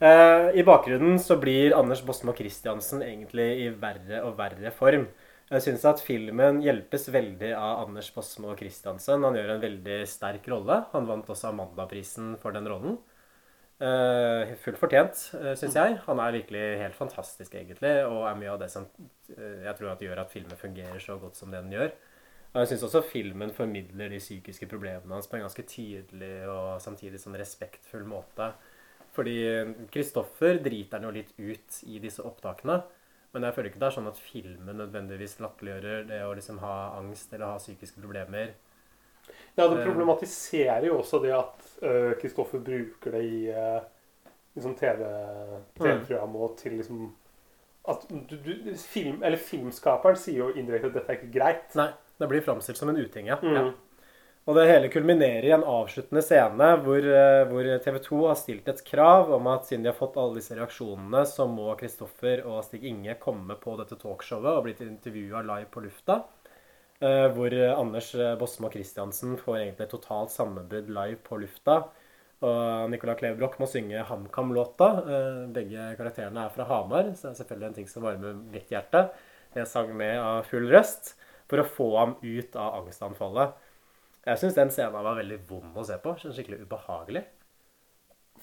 [0.00, 5.06] I bakgrunnen så blir Anders Bosmo Christiansen egentlig i verre og verre form.
[5.50, 9.24] Jeg syns at filmen hjelpes veldig av Anders Bosmo Christiansen.
[9.26, 10.76] Han gjør en veldig sterk rolle.
[10.92, 13.00] Han vant også Amandaprisen for den rollen.
[13.80, 15.96] Uh, fullt fortjent, uh, eh, syns jeg.
[16.04, 19.90] Han er virkelig helt fantastisk, egentlig, og er mye av det som uh, jeg tror
[19.94, 21.90] at gjør at filmen fungerer så godt som det den gjør.
[22.52, 26.78] Og jeg syns også filmen formidler de psykiske problemene hans på en ganske tydelig og
[26.84, 28.52] samtidig sånn respektfull måte.
[29.16, 29.36] Fordi
[29.90, 32.82] Kristoffer driter han jo litt ut i disse opptakene.
[33.32, 36.74] Men jeg føler ikke det er sånn at filmen nødvendigvis latterliggjører det å liksom ha
[36.98, 38.56] angst eller ha psykiske problemer.
[39.54, 39.84] Ja, det eh.
[39.84, 41.66] problematiserer jo også det at
[42.18, 43.78] Kristoffer uh, bruker det i uh,
[44.58, 47.08] liksom TV-program og til liksom
[47.90, 51.70] at du, du, film, eller Filmskaperen sier jo indirekte at dette er ikke greit.
[51.78, 51.88] Nei,
[52.20, 53.38] det blir framstilt som en uting, ja.
[53.40, 53.56] Mm.
[53.56, 53.62] ja.
[54.48, 58.68] Og det hele kulminerer i en avsluttende scene hvor, eh, hvor TV 2 har stilt
[58.72, 62.64] et krav om at siden de har fått alle disse reaksjonene, så må Kristoffer og
[62.66, 66.22] Stig Inge komme på dette talkshowet og blitt intervjua live på lufta.
[67.00, 71.82] Eh, hvor Anders Bosmo Christiansen får egentlig et totalt sammenbrudd live på lufta.
[72.40, 74.88] Og Nicolai Klevbrok må synge HamKam-låta.
[75.04, 78.72] Eh, begge karakterene er fra Hamar, så det er selvfølgelig en ting som varmer mitt
[78.72, 79.10] hjerte.
[79.56, 81.14] Jeg sang med av full røst
[81.50, 83.52] for å få ham ut av angstanfallet.
[84.26, 86.14] Jeg syns den scenen var veldig vond å se på.
[86.20, 87.24] Skikkelig ubehagelig.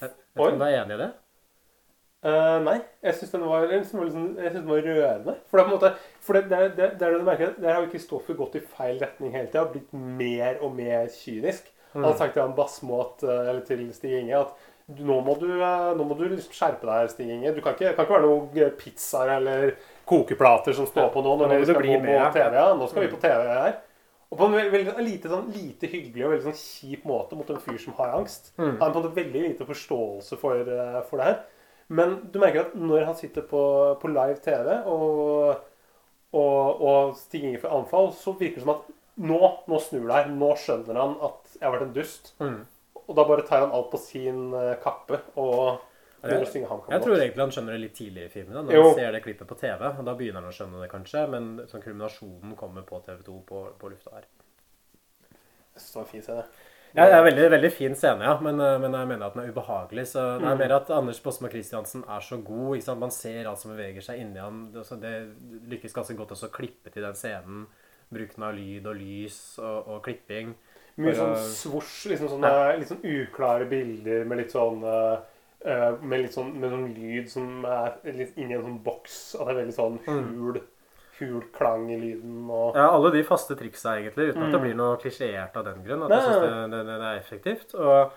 [0.02, 0.52] Jeg vet Oi.
[0.52, 1.10] om du er enig i det?
[2.26, 2.78] Uh, nei.
[3.06, 4.06] Jeg syns den, var, liksom,
[4.38, 5.36] den var rørende.
[5.50, 5.92] For, det, på en måte,
[6.26, 8.98] for det, det, det, det, det du merker, Der har jo Kristoffer gått i feil
[9.04, 9.68] retning hele tida.
[9.70, 11.70] Blitt mer og mer kynisk.
[11.94, 12.02] Mm.
[12.02, 14.66] Han har sagt til han Basmo at, eh, eller til Stig Inge at
[14.98, 17.54] nå må du, eh, nå må du liksom skjerpe deg, Stig Inge.
[17.56, 19.72] Du kan ikke, kan ikke være noen pizzaer eller
[20.08, 22.60] kokeplater som står på nå når vi skal gå på TV.
[22.60, 22.68] Ja.
[22.78, 23.78] Nå skal vi på TV her.
[24.28, 27.62] Og på en veldig, lite, sånn, lite, hyggelig og veldig sånn kjip måte mot en
[27.64, 28.52] fyr som har angst.
[28.58, 28.74] Mm.
[28.74, 31.38] Han har på en måte veldig lite forståelse for, uh, for, det her.
[31.88, 33.62] Men du merker at når han sitter på,
[34.02, 35.62] på live TV og,
[36.36, 38.90] og, og stiger inn for anfall, så virker det som at
[39.30, 39.40] nå,
[39.72, 40.34] nå snur det her.
[40.36, 42.34] Nå skjønner han at jeg har vært en dust.
[42.44, 42.60] Mm.
[43.08, 45.80] Og da bare tar han alt på sin uh, kappe og
[46.24, 48.56] jeg, jeg tror egentlig han skjønner det litt tidligere i filmen.
[48.66, 49.84] Når han ser det klippet på TV.
[50.08, 53.92] Da begynner han å skjønne det kanskje, men sånn kulminasjonen kommer på TV2 på, på
[53.92, 54.26] lufta her.
[55.30, 56.48] Jeg synes det var en fin scene.
[56.96, 58.38] Ja, det er en veldig, veldig fin scene, ja.
[58.42, 60.08] Men, eh, men, jeg mener at den er ubehagelig.
[60.10, 60.62] Så det er mm.
[60.64, 62.80] mer at Anders Bosma Christiansen er så god.
[62.98, 64.64] Man ser alt som beveger seg inni han.
[64.74, 65.14] Det, det
[65.76, 67.68] lykkes ganske godt også å klippe til den scenen
[68.14, 70.54] bruken av lyd og lys og, og klipping.
[70.98, 75.20] Mye sånn svosj, liksom sånne litt sånn uklare bilder med litt sånn eh,
[76.02, 79.36] Med litt sånn med sånn lyd som er litt inni en sånn boks.
[79.40, 80.62] At det er veldig sånn hul,
[81.20, 84.66] hul klang i lyden og Ja, alle de faste triksa, egentlig, uten at det Mm.
[84.68, 86.04] blir noe klisjeert av den grunn.
[86.04, 87.76] At Nei, jeg synes det, det, det er effektivt.
[87.76, 88.12] Og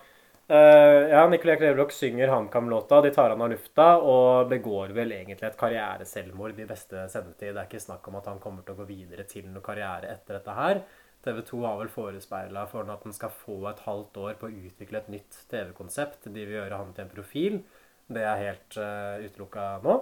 [0.51, 5.45] Uh, ja, Nicolay Kleveblokk synger HamKam-låta 'De tar han av lufta', og begår vel egentlig
[5.47, 7.55] et karriereselvmord i beste sendetid.
[7.55, 10.11] Det er ikke snakk om at han kommer til å gå videre til noe karriere
[10.11, 10.81] etter dette her.
[11.25, 14.57] TV 2 har vel forespeila for at han skal få et halvt år på å
[14.69, 16.25] utvikle et nytt TV-konsept.
[16.25, 17.61] De vil gjøre han til en profil.
[18.11, 19.99] Det er helt uh, utelukka nå.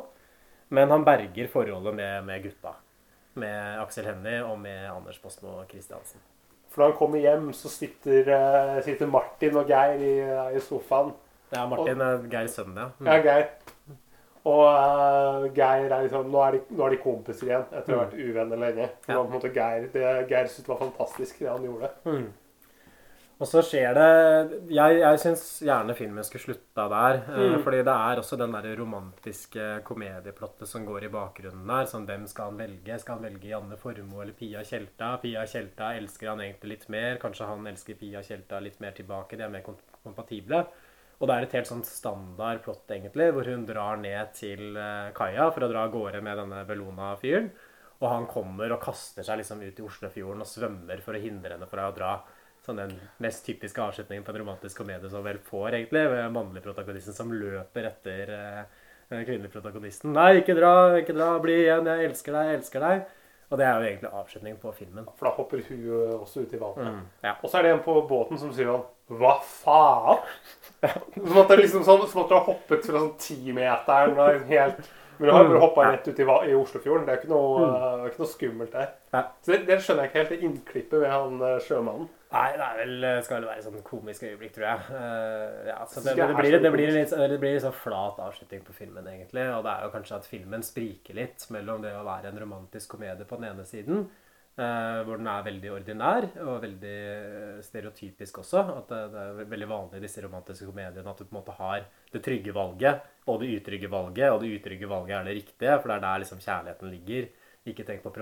[0.75, 2.75] Men han berger forholdet med, med gutta.
[3.39, 6.23] Med Aksel Hennie og med Anders Båsmo Christiansen.
[6.69, 10.61] For når han kommer hjem, så sitter, eh, sitter Martin og Geir i, eh, i
[10.61, 11.15] sofaen.
[11.55, 12.91] Ja, Martin er Geirs sønn, ja.
[13.01, 13.09] Mm.
[13.09, 13.47] Ja, Geir.
[14.49, 18.01] Og uh, Geir er liksom Nå er de, nå er de kompiser igjen, etter å
[18.01, 18.91] ha vært uvenner lenge.
[19.09, 19.17] Ja.
[19.19, 21.91] var på en måte Geir det, Geir syntes var fantastisk, det han gjorde.
[22.09, 22.29] Mm.
[23.39, 24.07] Og så skjer det
[24.75, 27.21] Jeg, jeg syns gjerne filmen skulle slutta der.
[27.31, 27.61] eh, Mm.
[27.63, 31.87] Fordi det er også den der romantiske komedieplottet som går i bakgrunnen der.
[31.87, 32.99] Sånn, hvem skal han velge?
[32.99, 35.13] Skal han velge Janne Formoe eller Pia Tjelta?
[35.23, 37.21] Pia Tjelta elsker han egentlig litt mer.
[37.23, 39.37] Kanskje han elsker Pia Tjelta litt mer tilbake.
[39.39, 40.65] De er mer kom- kompatible.
[41.19, 45.11] Og det er et helt sånn standard plott, egentlig, hvor hun drar ned til eh,
[45.17, 47.49] kaia for å dra av gårde med denne Bellona-fyren.
[47.99, 51.57] Og han kommer og kaster seg liksom ut i Oslofjorden og svømmer for å hindre
[51.57, 52.13] henne fra å dra.
[52.63, 56.05] Sånn den mest typiske avslutningen på en romantisk komedie som vel får, egentlig.
[56.13, 58.63] Med mannlig protagonisten som løper etter eh,
[59.11, 60.15] den kvinnelige protagonisten.
[60.15, 63.07] Nei, ikke dra, ikke dra, bli igjen, jeg elsker deg, jeg elsker deg.
[63.49, 65.07] Og det er jo egentlig avslutningen på filmen.
[65.17, 65.85] For da hopper hun
[66.19, 66.99] også ut i vannet.
[67.25, 67.33] Ja.
[67.43, 68.85] Og så er det en på båten som sier sånn
[69.19, 70.21] Hva faen?
[70.83, 74.45] Som at det er liksom sånn Som at du har hoppet fra sånn timeteren og
[74.51, 77.07] helt Men du har bare hoppa rett ut i, i Oslofjorden.
[77.09, 78.93] Det er ikke noe, det er ikke noe skummelt der.
[79.17, 79.25] Ja.
[79.43, 82.07] Så det, det skjønner jeg ikke helt, det innklippet med han eh, sjømannen.
[82.29, 84.81] Nei, det er vel, skal vel være sånn komisk øyeblikk, tror jeg.
[84.93, 88.67] Uh, ja, så det, det, blir, det, blir litt, det blir litt sånn flat avslutning
[88.67, 89.47] på filmen, egentlig.
[89.57, 92.93] Og det er jo kanskje at filmen spriker litt mellom det å være en romantisk
[92.99, 94.05] komedie på den ene siden,
[94.61, 98.67] uh, hvor den er veldig ordinær og veldig eh, stereotypisk også.
[98.75, 101.57] At det, det er veldig vanlig i disse romantiske komediene at du på en måte
[101.63, 105.81] har det trygge valget og det utrygge valget, og det utrygge valget er det riktige,
[105.81, 107.33] for det er der liksom kjærligheten ligger.
[107.73, 108.13] Ikke tenk på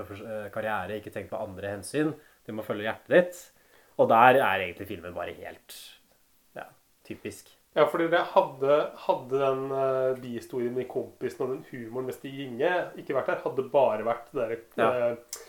[0.55, 2.15] karriere, ikke tenk på andre hensyn.
[2.47, 3.45] Du må følge hjertet ditt.
[3.97, 5.77] Og der er egentlig filmen bare helt
[6.55, 6.67] ja,
[7.07, 7.49] typisk.
[7.77, 12.31] Ja, fordi det hadde, hadde den uh, bihistorien med kompisen og den humoren hvis de
[12.33, 15.09] ginge, ikke vært der, hadde bare vært det der Ja.
[15.11, 15.43] eh,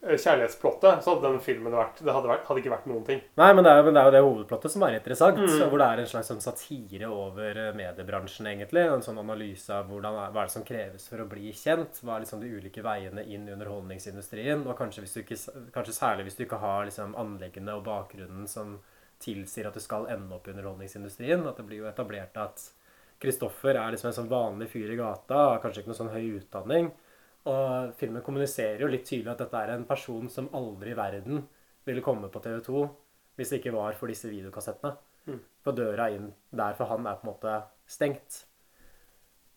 [0.00, 3.18] kjærlighetsplottet, så hadde den filmen vært Det hadde, vært, hadde ikke vært noen ting.
[3.36, 5.40] Nei, men det er men det, er jo det hovedplottet som er interessant.
[5.40, 5.64] Mm.
[5.68, 8.86] Hvor det er en slags sånn satire over eh, mediebransjen, egentlig.
[8.88, 12.00] En sånn analyse av hvordan, hva er det som kreves for å bli kjent.
[12.00, 14.64] Hva er liksom de ulike veiene inn i underholdningsindustrien.
[14.64, 15.40] Og kanskje, hvis du ikke,
[15.76, 18.78] kanskje særlig hvis du ikke har liksom anleggene og bakgrunnen som
[19.20, 21.44] tilsier at du skal ende opp i underholdningsindustrien.
[21.44, 22.70] At det blir jo etablert at
[23.20, 26.38] Kristoffer er liksom en sånn vanlig fyr i gata, har kanskje ikke noe sånn høy
[26.38, 26.86] utdanning.
[27.48, 31.46] Og filmen kommuniserer jo litt tydelig at dette er en person som aldri i verden
[31.88, 32.82] ville komme på TV 2
[33.38, 34.98] hvis det ikke var for disse videokassettene.
[35.30, 35.40] Mm.
[35.64, 37.54] For døra inn der for han er på en måte
[37.88, 38.42] stengt.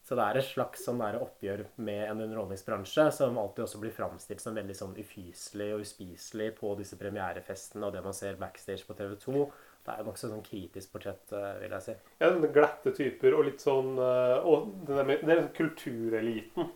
[0.04, 4.43] Så det er et slags sånn oppgjør med en underholdningsbransje som alltid også blir framstilt
[4.43, 8.98] som veldig sånn ufyselig og uspiselig på disse premierefestene og det man ser backstage på
[9.00, 9.46] TV 2.
[9.84, 11.96] Det er nokså sånn kritisk portrett, eh, vil jeg si.
[12.19, 16.69] Ja, glatte typer og litt sånn eh, Og den der med, det er kultureliten.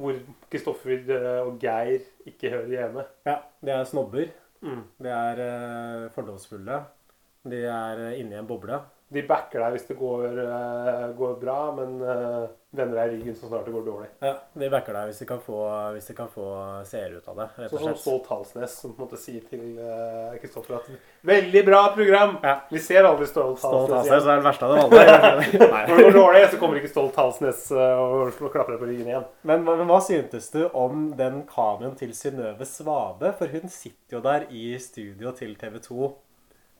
[0.00, 3.04] Hvor Kristoffer eh, og Geir ikke hører hjemme.
[3.26, 4.30] Ja, de er snobber.
[4.64, 4.82] Mm.
[5.00, 6.80] De er eh, fordomsfulle.
[7.50, 8.80] De er eh, inni en boble.
[9.10, 13.34] De backer deg hvis det går, eh, går bra, men uh, vender deg i ryggen
[13.34, 14.08] så snart det går dårlig.
[14.22, 15.56] Ja, De backer deg hvis de kan få,
[15.96, 16.44] hvis de kan få
[16.86, 17.46] seere ut av det.
[17.56, 18.02] rett og Sånn som slett.
[18.04, 20.92] Stolt Halsnes, som på en måte sier til eh, Kristoffer at
[21.26, 22.54] 'Veldig bra program!' Ja.
[22.70, 25.58] Vi ser aldri Stolt Stolt av Halsnes er det verste av det vanlige.
[25.90, 29.10] Når det går dårlig, så kommer ikke Stolt Halsnes eh, og klapper deg på ryggen
[29.10, 29.26] igjen.
[29.42, 33.34] Men, men hva syntes du om den kameraen til Synnøve Svabe?
[33.40, 36.12] For hun sitter jo der i studio til TV 2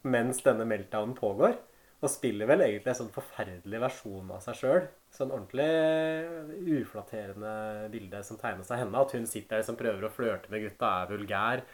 [0.02, 1.58] mens denne meltdownen pågår.
[2.00, 4.86] Og spiller vel egentlig en sånn forferdelig versjon av seg sjøl.
[5.12, 7.52] Sånn ordentlig uflatterende
[7.92, 9.02] bilde som tegnes av henne.
[9.02, 11.64] At hun sitter der som prøver å flørte med gutta, er vulgær.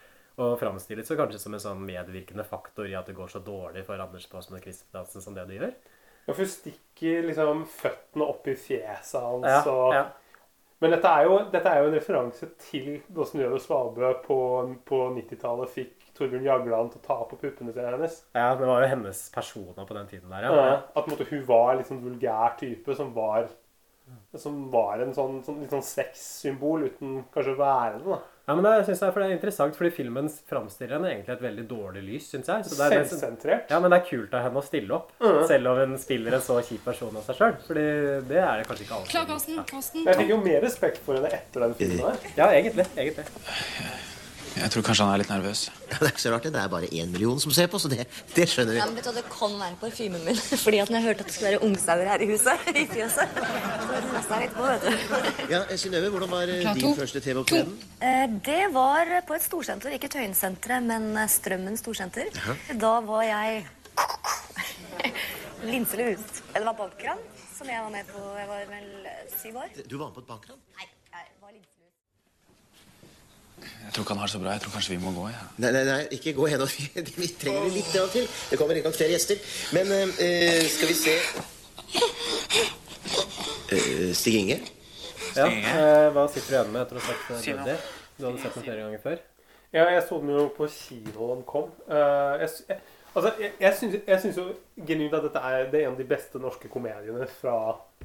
[0.42, 3.86] Og framstilles så kanskje som en sånn medvirkende faktor i at det går så dårlig
[3.86, 5.76] for Anders Baasmo Christiansen som det det gjør.
[6.26, 9.46] Ja, for hun stikker liksom føttene opp i fjeset hans.
[9.46, 9.94] Ja, og...
[9.94, 10.06] ja.
[10.82, 14.36] Men dette er, jo, dette er jo en referanse til hvordan Jørgen Svabø på,
[14.84, 18.22] på 90-tallet fikk Torbjørn Jagland til å ta på puppene til hennes.
[18.34, 20.54] ja, det var jo hennes persona på den tiden der, Ja.
[20.56, 20.74] ja.
[20.94, 23.48] At på en måte, hun var en liksom, vulgær type som var
[24.38, 28.04] Som var en sånn, sånn litt sånn sexsymbol uten kanskje å være det.
[28.12, 28.18] da.
[28.46, 31.42] Ja, men det, synes jeg, for det er interessant, fordi filmen framstiller henne egentlig et
[31.42, 32.64] veldig dårlig lys, Synes jeg.
[32.68, 33.66] Så det er, Selvsentrert.
[33.74, 35.10] ja, men det er kult av henne å stille opp,
[35.50, 37.56] selv om hun spiller en så kjip person av seg sjøl.
[37.66, 37.86] Fordi
[38.30, 39.10] det er det kanskje ikke alle.
[39.10, 39.64] Klar, Karsten.
[39.72, 40.04] Karsten.
[40.06, 42.30] Jeg fikk jo mer respekt for henne etter den filmen der.
[42.38, 42.86] Ja, egentlig.
[42.94, 43.26] egentlig.
[44.56, 45.60] Jeg tror kanskje han er litt nervøs.
[45.90, 46.52] Ja, det er ikke så rart, det.
[46.54, 48.78] Det er bare én million som ser på, så det, det skjønner vi.
[48.80, 50.38] Ja, men vet du, Det kan være parfymen min.
[50.64, 53.36] Fordi at når jeg hørte at det skulle være ungsauer her i huset, i fjøset,
[53.36, 54.90] så leste jeg litt på, vet du.
[55.54, 57.76] Ja, Synnøve, hvordan var eh, Klar, din første TV-opptreden?
[58.00, 62.32] Eh, Det var på et storsenter, ikke Tøyensenteret, men eh, Strømmen storsenter.
[62.80, 63.66] Da var jeg
[65.68, 66.42] linselus.
[66.54, 67.20] Eller var bankran,
[67.58, 68.24] som jeg var med på.
[68.40, 69.72] Jeg var vel eh, syv år.
[69.84, 70.60] Du var med på et bankran?
[70.80, 70.88] Nei.
[73.56, 74.54] Jeg tror ikke han har det så bra.
[74.56, 75.26] Jeg tror kanskje vi må gå.
[75.32, 75.42] Ja.
[75.64, 76.66] Nei, nei, nei, ikke gå ennå.
[76.70, 76.88] Vi,
[77.22, 78.26] vi trenger litt til.
[78.50, 79.40] Det kommer riktignok flere gjester.
[79.76, 81.14] Men uh, skal vi se
[83.72, 84.58] uh, Stig Inge?
[85.36, 87.62] Ja, uh, Hva sitter du igjen med etter å ha sett noe.
[87.62, 87.78] Buddy?
[88.16, 89.24] Du hadde sett den flere ganger før?
[89.74, 91.72] Ja, jeg så den jo på kino da den kom.
[91.84, 92.78] Eh, jeg, jeg,
[93.12, 94.46] altså, jeg, jeg, syns, jo
[94.88, 97.56] genuint at dette er, det en av de beste norske komediene fra,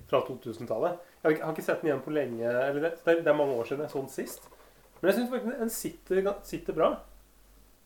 [0.09, 0.97] fra 2000-tallet.
[1.23, 2.49] Jeg har, ikke- sett den igjen på lenge.
[2.49, 4.49] Eller det, er, det er mange år siden jeg så den sist.
[5.01, 6.91] Men jeg syns faktisk den sitter, sitter bra.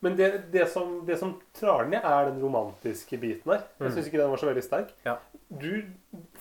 [0.04, 3.64] Men det, det, som, det som den ned, er den romantiske biten her.
[3.80, 4.92] Jeg syns ikke den var så veldig sterk.
[5.06, 5.16] Ja.
[5.50, 5.70] Du,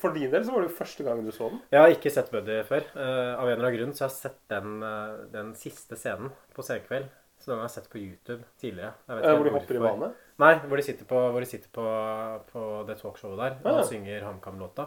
[0.00, 1.60] for din del så var det jo første gangen du så den.
[1.72, 2.84] Jeg har ikke sett Buddy før.
[2.96, 6.32] Uh, av en eller annen grunn så har jeg sett den, uh, den siste scenen
[6.56, 7.08] på Senkveld.
[7.40, 8.92] Så den har jeg sett på YouTube tidligere.
[9.08, 10.06] Eh, Hvor de hopper i bane?
[10.40, 11.84] Nei, hvor de sitter på, de sitter på,
[12.52, 13.84] på det talkshowet der og Ah.
[13.84, 14.86] synger HamKam-låta.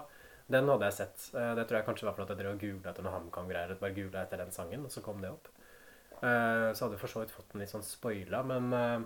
[0.50, 1.28] Den hadde jeg sett.
[1.36, 3.76] Eh, Det tror jeg kanskje var fordi jeg drev og googla etter noe HamKam-greier.
[3.80, 5.47] Bare googla etter den sangen, og så kom det opp.
[6.23, 8.99] Eh, Så hadde jeg for så vidt fått den litt sånn spoila, men eh,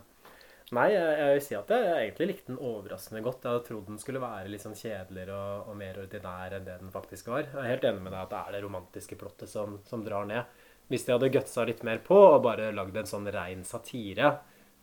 [0.72, 3.44] Nei, jeg, vil si at jeg, jeg egentlig likte den overraskende godt.
[3.44, 6.78] Jeg hadde trodd den skulle være litt sånn kjedeligere og, og mer ordinær enn det
[6.80, 7.50] den faktisk var.
[7.50, 10.30] Jeg er helt enig med deg at det er det romantiske plottet som, som drar
[10.30, 10.48] ned.
[10.88, 14.32] Hvis de hadde gutsa litt mer på og bare lagd en sånn rein satire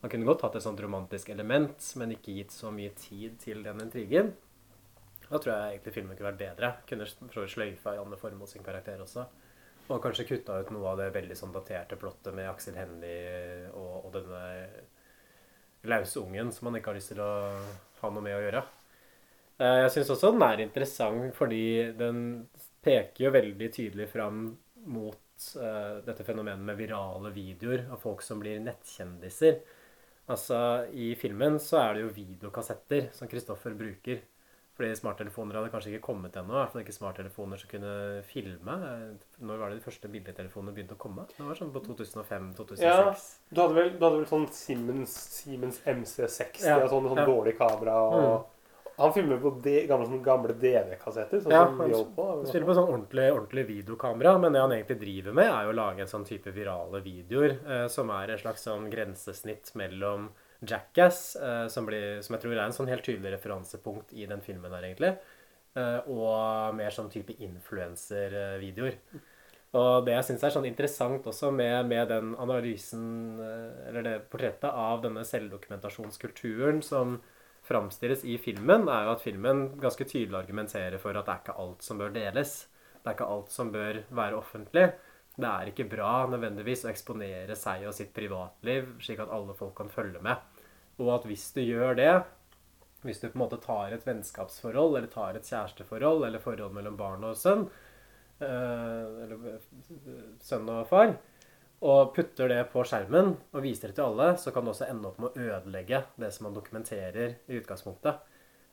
[0.02, 3.64] Man kunne godt hatt et sånt romantisk element, men ikke gitt så mye tid til
[3.64, 4.34] den intrigen.
[5.24, 6.70] Da tror jeg egentlig filmen kunne vært bedre.
[6.88, 7.08] Kunne
[7.48, 9.24] sløyfa Janne Formoe sin karakter også.
[9.88, 14.08] Og kanskje kutta ut noe av det veldig sånn daterte plottet med Aksel Hennie og,
[14.08, 14.42] og denne
[15.88, 17.30] lause ungen som man ikke har lyst til å
[18.02, 18.62] ha noe med å gjøre.
[19.58, 21.62] Eh, Jeg syns også den er interessant fordi
[21.98, 22.20] den
[22.84, 24.44] peker jo veldig tydelig fram
[24.88, 29.60] mot eh, dette fenomenet med virale videoer av folk som blir nettkjendiser.
[30.28, 30.58] Altså,
[30.92, 34.20] I filmen så er det jo videokassetter som Kristoffer bruker.
[34.78, 36.52] Fordi smarttelefoner hadde kanskje ikke kommet ennå.
[36.54, 37.94] I hvert fall ikke smarttelefoner som kunne
[38.28, 38.76] filme.
[39.42, 41.24] Når var det de første billedtelefonene begynte å komme?
[41.32, 42.84] Det var sånn på 2005-2006.
[42.84, 43.00] Ja.
[43.50, 47.26] Du hadde vel, du hadde vel sånn Siemens, Siemens MC60, Ja, og sånn, sånn ja.
[47.26, 47.32] Mm.
[47.32, 47.98] dårlig kamera.
[48.06, 48.54] Og
[48.98, 51.42] Han filmer på de, gamle, gamle DV-kassetter.
[51.42, 52.30] Sånn Ja, som vi holdt på.
[52.30, 55.74] Han spiller på sånn ordentlig, ordentlig videokamera, men det han egentlig driver med, er jo
[55.74, 60.30] å lage en sånn type virale videoer, eh, som er et slags sånn grensesnitt mellom
[60.60, 64.42] Jackass, eh, som, blir, som jeg tror er en sånn helt tydelig referansepunkt i den
[64.42, 65.12] filmen her, egentlig,
[65.78, 68.98] eh, og mer sånn type influenser-videoer.
[69.78, 73.02] Og det jeg syns er sånn interessant også med, med den analysen,
[73.44, 77.18] eh, eller det portrettet av denne selvdokumentasjonskulturen som
[77.68, 81.58] framstilles i filmen, er jo at filmen ganske tydelig argumenterer for at det er ikke
[81.60, 82.62] alt som bør deles.
[82.98, 84.88] Det er ikke alt som bør være offentlig.
[85.38, 89.76] Det er ikke bra nødvendigvis å eksponere seg og sitt privatliv slik at alle folk
[89.78, 90.40] kan følge med.
[90.98, 92.12] Og at hvis du gjør det,
[93.06, 96.96] hvis du på en måte tar et vennskapsforhold, eller tar et kjæresteforhold, eller forhold mellom
[96.98, 97.68] barn og sønn,
[98.42, 99.68] eh, eller eh,
[100.42, 101.14] sønn og far,
[101.86, 105.12] og putter det på skjermen og viser det til alle, så kan det også ende
[105.12, 108.18] opp med å ødelegge det som man dokumenterer i utgangspunktet.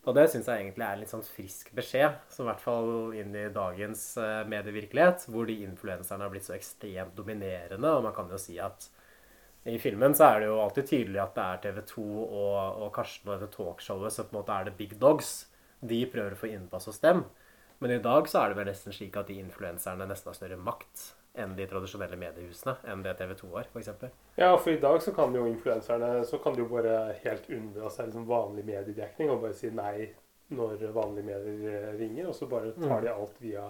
[0.05, 3.15] Og det syns jeg egentlig er en litt sånn frisk beskjed, som i hvert fall
[3.17, 8.13] inn i dagens eh, medievirkelighet, hvor de influenserne har blitt så ekstremt dominerende, og man
[8.13, 8.85] kan jo si at
[9.65, 12.91] i filmen så er det jo alltid tydelig at det er TV 2 og, og
[12.93, 15.31] Karsten og dette talkshowet som på en måte er det big dogs.
[15.81, 17.23] De prøver å få innpass hos dem.
[17.81, 20.59] Men i dag så er det vel nesten slik at de influenserne nesten har større
[20.61, 21.07] makt
[21.41, 23.89] enn de tradisjonelle mediehusene, enn det TV 2 har, f.eks.
[24.39, 27.91] Ja, for i dag så kan jo influenserne så kan de jo bare helt unndra
[27.93, 30.12] seg liksom vanlig mediedekning og bare si nei
[30.56, 33.63] når vanlige medier ringer, og så bare tar de alt via,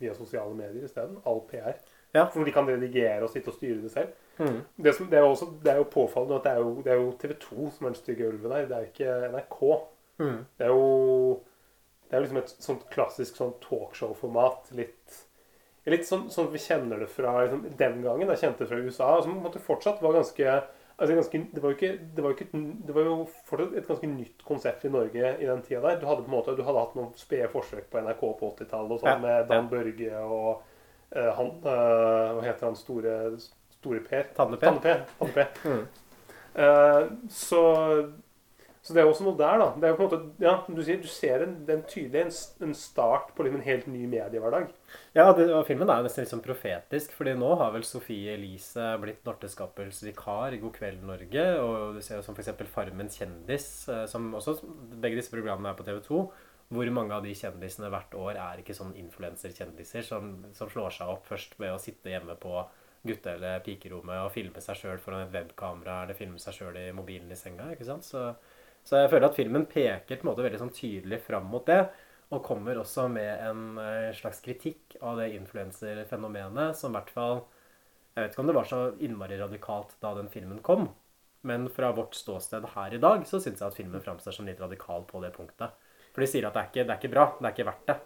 [0.00, 1.18] via sosiale medier isteden.
[1.28, 1.76] All PR.
[2.14, 2.24] Ja.
[2.32, 4.14] For de kan redigere og sitte og styre det selv.
[4.40, 4.62] Mm.
[4.80, 7.02] Det, som, det, er også, det er jo påfallende at det er jo, det er
[7.02, 8.66] jo TV 2 som er den stygge ulven her.
[8.70, 9.60] Det er ikke NRK.
[10.24, 10.40] Mm.
[10.56, 10.88] Det er jo
[12.10, 14.72] det er liksom et sånt klassisk sånn talkshow-format.
[14.74, 15.20] Litt,
[15.92, 18.30] litt sånn, sånn vi kjenner det fra liksom, den gangen.
[18.34, 19.08] Jeg kjente det fra USA.
[19.24, 20.60] Som måte fortsatt var ganske
[21.00, 22.46] altså ganske, det, var ikke, det, var ikke,
[22.86, 23.14] det var jo
[23.48, 26.00] fortsatt et ganske nytt konsept i Norge i den tida der.
[26.00, 29.00] Du hadde på en måte, du hadde hatt noen spede forsøk på NRK på 80-tallet
[29.00, 29.70] sånn, Ja, med Dan ja.
[29.70, 30.50] Børge og
[31.16, 33.14] uh, han uh, Hva heter han store,
[33.78, 34.28] store Per?
[34.36, 34.66] Tanne-Per.
[34.66, 35.06] Tanne-Per.
[35.22, 35.48] Tanne-Per.
[35.64, 35.86] Mm.
[36.60, 37.62] uh, så,
[38.80, 39.66] så det er også noe der, da.
[39.76, 41.88] Det er jo på en måte, ja, du, sier, du ser en, den er en
[41.90, 42.30] tydelig en,
[42.64, 44.70] en start på liksom en helt ny mediehverdag.
[45.12, 48.32] Ja, det, og filmen er jo nesten litt sånn profetisk, fordi nå har vel Sofie
[48.38, 52.54] Elise blitt Dorte Skappels vikar i God kveld Norge, og du ser jo som f.eks.
[52.72, 54.56] Farmen kjendis, eh, som også
[55.00, 56.22] Begge disse programmene er på TV 2.
[56.70, 61.10] Hvor mange av de kjendisene hvert år er ikke sånn influenserkjendiser som, som slår seg
[61.12, 62.62] opp først ved å sitte hjemme på
[63.06, 66.90] gutte- eller pikerommet og filme seg sjøl foran et webkamera eller filme seg sjøl i
[66.96, 67.70] mobilen i senga.
[67.74, 68.06] ikke sant?
[68.06, 68.30] Så,
[68.84, 71.82] så jeg føler at filmen peker på en måte veldig sånn tydelig fram mot det.
[72.30, 77.40] Og kommer også med en eh, slags kritikk av det influenserfenomenet som i hvert fall
[78.14, 80.88] Jeg vet ikke om det var så innmari radikalt da den filmen kom,
[81.46, 84.60] men fra vårt ståsted her i dag så syns jeg at filmen framstår som litt
[84.60, 85.70] radikal på det punktet.
[86.10, 87.86] For de sier at det er, ikke, det er ikke bra, det er ikke verdt
[87.92, 87.96] det.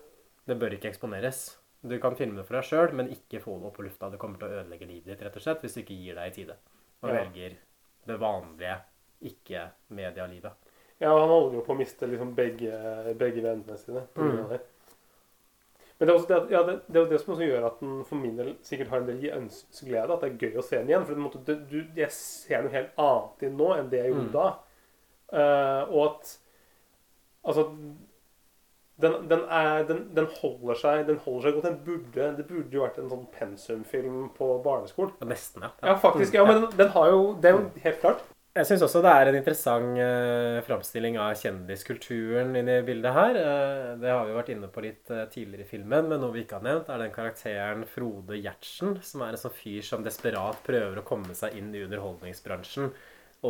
[0.44, 1.40] Det bør ikke eksponeres.
[1.84, 4.10] Du kan filme det for deg sjøl, men ikke få det opp på lufta.
[4.12, 6.30] Det kommer til å ødelegge livet ditt, rett og slett, hvis du ikke gir deg
[6.30, 6.56] i tide.
[7.02, 7.16] Og Ja.
[7.18, 7.56] velger
[8.08, 8.76] det vanlige,
[9.32, 10.63] ikke-medialivet.
[11.04, 12.78] Ja, han holder jo på å miste liksom begge,
[13.20, 14.06] begge vennene sine.
[14.14, 14.60] på grunn av det.
[15.98, 17.76] Men det er, det, at, ja, det, det er jo det som også gjør at
[17.84, 20.16] den for min del sikkert har en del ønskesglede.
[20.16, 21.04] At det er gøy å se den igjen.
[21.06, 24.10] For måte, det, du, jeg ser noe helt annet i den nå enn det jeg
[24.14, 24.32] gjorde Mm.
[24.34, 24.48] da.
[25.34, 26.34] Uh, og at
[27.44, 27.62] Altså
[29.02, 31.66] den, den, er, den, den holder seg Den holder seg godt.
[31.66, 35.16] Den burde, det burde jo vært en sånn pensumfilm på barneskolen.
[35.28, 35.72] Nesten, ja.
[35.82, 36.36] Ja, faktisk.
[36.38, 38.22] Ja, men den, den har jo Det er jo helt klart.
[38.54, 43.38] Jeg syns også det er en interessant uh, framstilling av kjendiskulturen inni bildet her.
[43.42, 46.44] Uh, det har vi vært inne på litt uh, tidligere i filmen, men noe vi
[46.44, 50.62] ikke har nevnt, er den karakteren Frode Gjertsen, som er en sånn fyr som desperat
[50.68, 52.94] prøver å komme seg inn i underholdningsbransjen,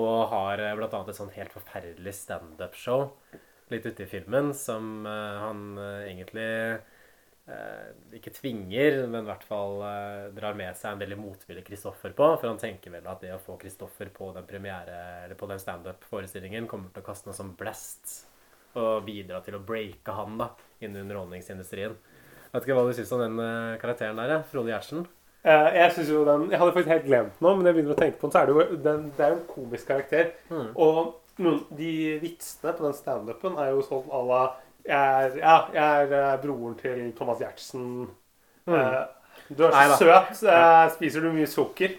[0.00, 0.88] og har uh, bl.a.
[1.05, 3.11] et sånn helt forferdelig standup-show
[3.74, 6.48] litt ute i filmen, som han egentlig
[7.45, 12.28] ikke tvinger, men i hvert fall eh, drar med seg en veldig motvillig Kristoffer på.
[12.38, 15.61] For han tenker vel at det å få Kristoffer på den premiere, eller på den
[15.61, 18.22] standup-forestillingen kommer til å kaste noe som blest
[18.80, 20.49] og bidra til å breake han da,
[20.80, 21.99] innen underholdningsindustrien.
[21.99, 24.40] Jeg Vet ikke hva du syns om den eh, karakteren der.
[24.49, 25.05] Frode Gjertsen?
[25.45, 27.99] Eh, jeg synes jo den, jeg hadde faktisk helt glemt den nå, men jeg begynner
[27.99, 30.32] å tenke på den, så er det jo den, det er jo en komisk karakter.
[30.49, 30.68] Mm.
[30.80, 34.45] Og noen, de vitsene på den standupen er jo sånn à la
[34.87, 38.09] jeg er, Ja, jeg er eh, broren til Thomas Giertsen.
[38.68, 39.05] Eh,
[39.51, 39.97] du er Mm.
[39.99, 40.35] Så Neida.
[40.35, 40.93] søt.
[40.97, 41.97] spiser du mye sukker?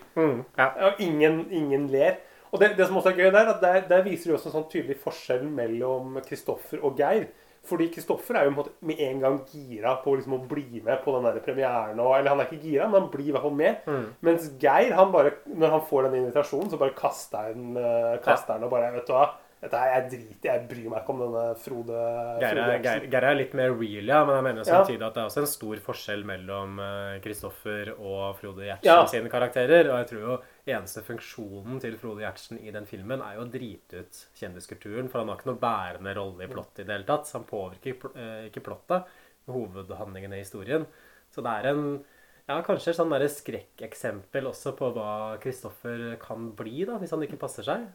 [0.57, 0.69] Ja.
[0.89, 2.15] Og ingen, ingen ler.
[2.51, 4.69] Og det, det som også er gøy der, der, der viser du også en sånn
[4.71, 7.27] tydelig forskjell mellom Kristoffer og Geir.
[7.65, 10.99] Fordi Kristoffer er jo en måte med en gang gira på liksom å bli med
[11.03, 11.99] på den der premieren.
[11.99, 13.87] Og, eller han er ikke gira, men han blir i hvert fall med.
[13.89, 14.03] Mm.
[14.21, 18.53] Mens Geir, han bare, når han får den invitasjonen, så bare kaster han uh, kaster
[18.53, 19.25] han og bare Vet du hva,
[19.65, 21.99] dette er, jeg driter jeg bryr meg ikke om denne Frode
[22.41, 24.79] Geir er, litt mer real, ja, men jeg mener Ja.
[24.81, 29.05] at det er også en stor forskjell mellom eh, Kristoffer og Frode Gjertsen Ja.
[29.11, 29.89] sine karakterer.
[29.91, 30.37] Og jeg tror jo
[30.75, 35.09] eneste funksjonen til Frode Gjertsen i den filmen er jo å drite ut kjendiskulturen.
[35.09, 37.25] For han har ikke noe bærende rolle i plottet i det hele tatt.
[37.27, 39.05] Så han påvirker pl- eh, ikke plottet,
[39.47, 40.85] hovedhandlingen i historien.
[41.33, 41.85] Så det er en
[42.47, 43.09] ja, kanskje et sånn
[43.39, 47.87] skrekkeksempel også på hva Kristoffer kan bli, da, hvis han ikke passer seg.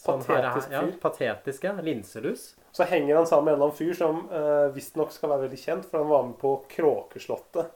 [0.00, 0.94] Sånn her- ja, fyr.
[1.02, 1.72] patetiske.
[1.84, 2.54] Linselus.
[2.72, 5.58] Så henger han sammen med en eller annen fyr som uh, visstnok skal være veldig
[5.60, 7.66] kjent, for han var med på Kråkeslottet.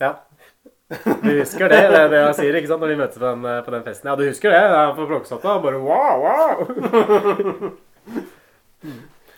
[0.00, 0.12] Ja.
[0.88, 3.42] Du husker det, det er det han sier ikke sant, når de møtes på den,
[3.66, 4.06] på den festen.
[4.08, 4.60] Ja, du husker det?
[4.70, 5.50] Det er på Kråkeslottet.
[5.50, 7.72] og Bare wow, wow!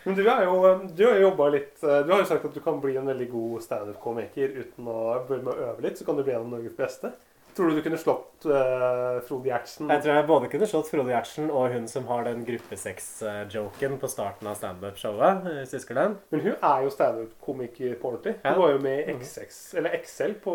[0.04, 0.58] Men du er jo
[0.96, 3.08] Du har jo jobba litt eh, Du har jo sagt at du kan bli en
[3.08, 5.98] veldig god standup-komiker uten å med å øve litt.
[6.00, 7.12] Så kan du bli en av Norges beste.
[7.58, 9.88] Tror du du kunne slått uh, Frode Gjertsen?
[9.90, 14.10] Jeg tror jeg både kunne slått Frode Gjertsen og hun som har den gruppesex-joken på
[14.12, 15.42] starten av standup-showet.
[15.64, 16.14] Hvis du husker den?
[16.30, 18.36] Men hun er jo standup-komiker på ordentlig.
[18.44, 18.56] Hun Ja.
[18.60, 20.54] var jo med i XX, eller XL på,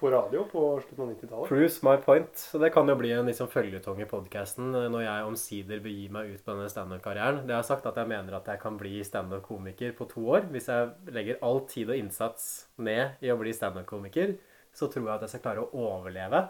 [0.00, 1.48] på radio på slutten av 90-tallet.
[1.52, 2.32] Proves my point.
[2.48, 6.32] Så det kan jo bli en liksom føljetong i podkasten når jeg omsider begir meg
[6.32, 7.44] ut på denne standup-karrieren.
[7.46, 10.48] Det har sagt at jeg mener at jeg kan bli standup-komiker på to år.
[10.50, 12.48] Hvis jeg legger all tid og innsats
[12.78, 14.38] ned i å bli standup-komiker,
[14.76, 16.44] så tror jeg at jeg skal klare å overleve.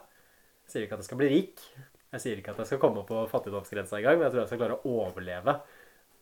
[0.64, 1.64] Jeg sier ikke at jeg skal bli rik.
[2.10, 4.62] Jeg sier ikke at jeg skal komme på fattigdomsgrensa engang, men jeg tror jeg skal
[4.64, 5.56] klare å overleve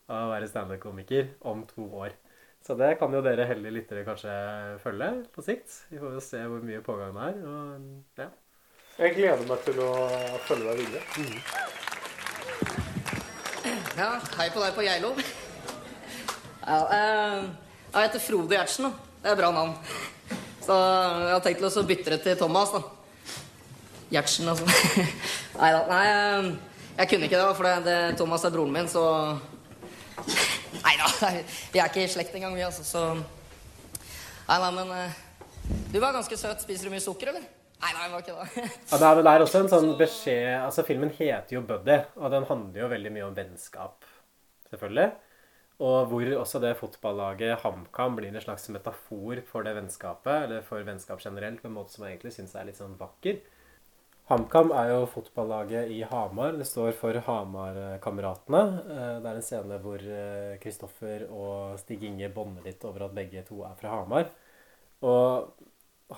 [0.09, 2.16] av å være standup-komiker om to år.
[2.64, 4.32] Så det kan jo dere heldige lyttere kanskje
[4.82, 5.78] følge på sikt.
[5.92, 7.36] Vi får jo se hvor mye pågang det er.
[7.49, 8.28] Og ja.
[8.99, 9.90] Jeg gleder meg til å
[10.49, 11.03] følge deg videre.
[13.99, 15.12] Ja, hei på deg på Geilo.
[16.68, 17.46] Ja, eh,
[17.94, 18.90] jeg heter Frode Gjertsen.
[19.22, 19.72] Det er et bra navn.
[20.68, 22.74] Så jeg har tenkt å bytte det til Thomas.
[22.74, 22.82] da.
[24.12, 24.66] Gjertsen, altså.
[25.60, 25.78] Nei da.
[25.88, 26.48] Nei, eh,
[26.98, 29.04] Jeg kunne ikke det, for det, det, Thomas er broren min, så
[30.84, 31.06] Nei da,
[31.72, 35.16] vi er ikke i slekt engang, vi, altså, så Nei, nei, men eh,
[35.94, 36.60] Du var ganske søt.
[36.64, 37.46] Spiser du mye sukker, eller?
[37.78, 38.66] Nei, nei, var ikke det.
[38.90, 42.36] Ja, det er vel der også en sånn beskjed Altså, filmen heter jo 'Buddy', og
[42.36, 44.04] den handler jo veldig mye om vennskap,
[44.68, 45.14] selvfølgelig.
[45.78, 50.82] Og hvor også det fotballaget HamKam blir en slags metafor for det vennskapet, eller for
[50.82, 53.38] vennskap generelt, på en måte som jeg egentlig syns er litt sånn vakker.
[54.28, 56.58] HamKam er jo fotballaget i Hamar.
[56.58, 58.64] Det står for Hamar-kameratene.
[58.82, 60.02] Eh, det er en scene hvor
[60.60, 64.28] Kristoffer og Stig Inge bonder litt over at begge to er fra Hamar.
[65.06, 65.48] Og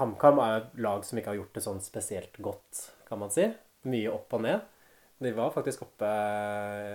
[0.00, 3.46] HamKam er et lag som ikke har gjort det sånn spesielt godt, kan man si.
[3.90, 4.66] Mye opp og ned.
[5.20, 6.08] De var faktisk oppe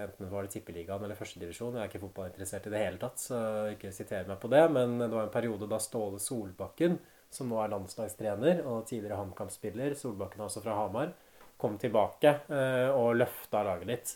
[0.01, 1.75] enten var det Tippeligaen eller førstedivisjon.
[1.77, 3.39] Jeg er ikke fotballinteressert i det hele tatt, så
[3.75, 4.63] ikke siter meg på det.
[4.73, 6.97] Men det var en periode da Ståle Solbakken,
[7.29, 11.13] som nå er landslagstrener og tidligere HamKam-spiller, Solbakken er også fra Hamar,
[11.61, 14.15] kom tilbake eh, og løfta laget litt.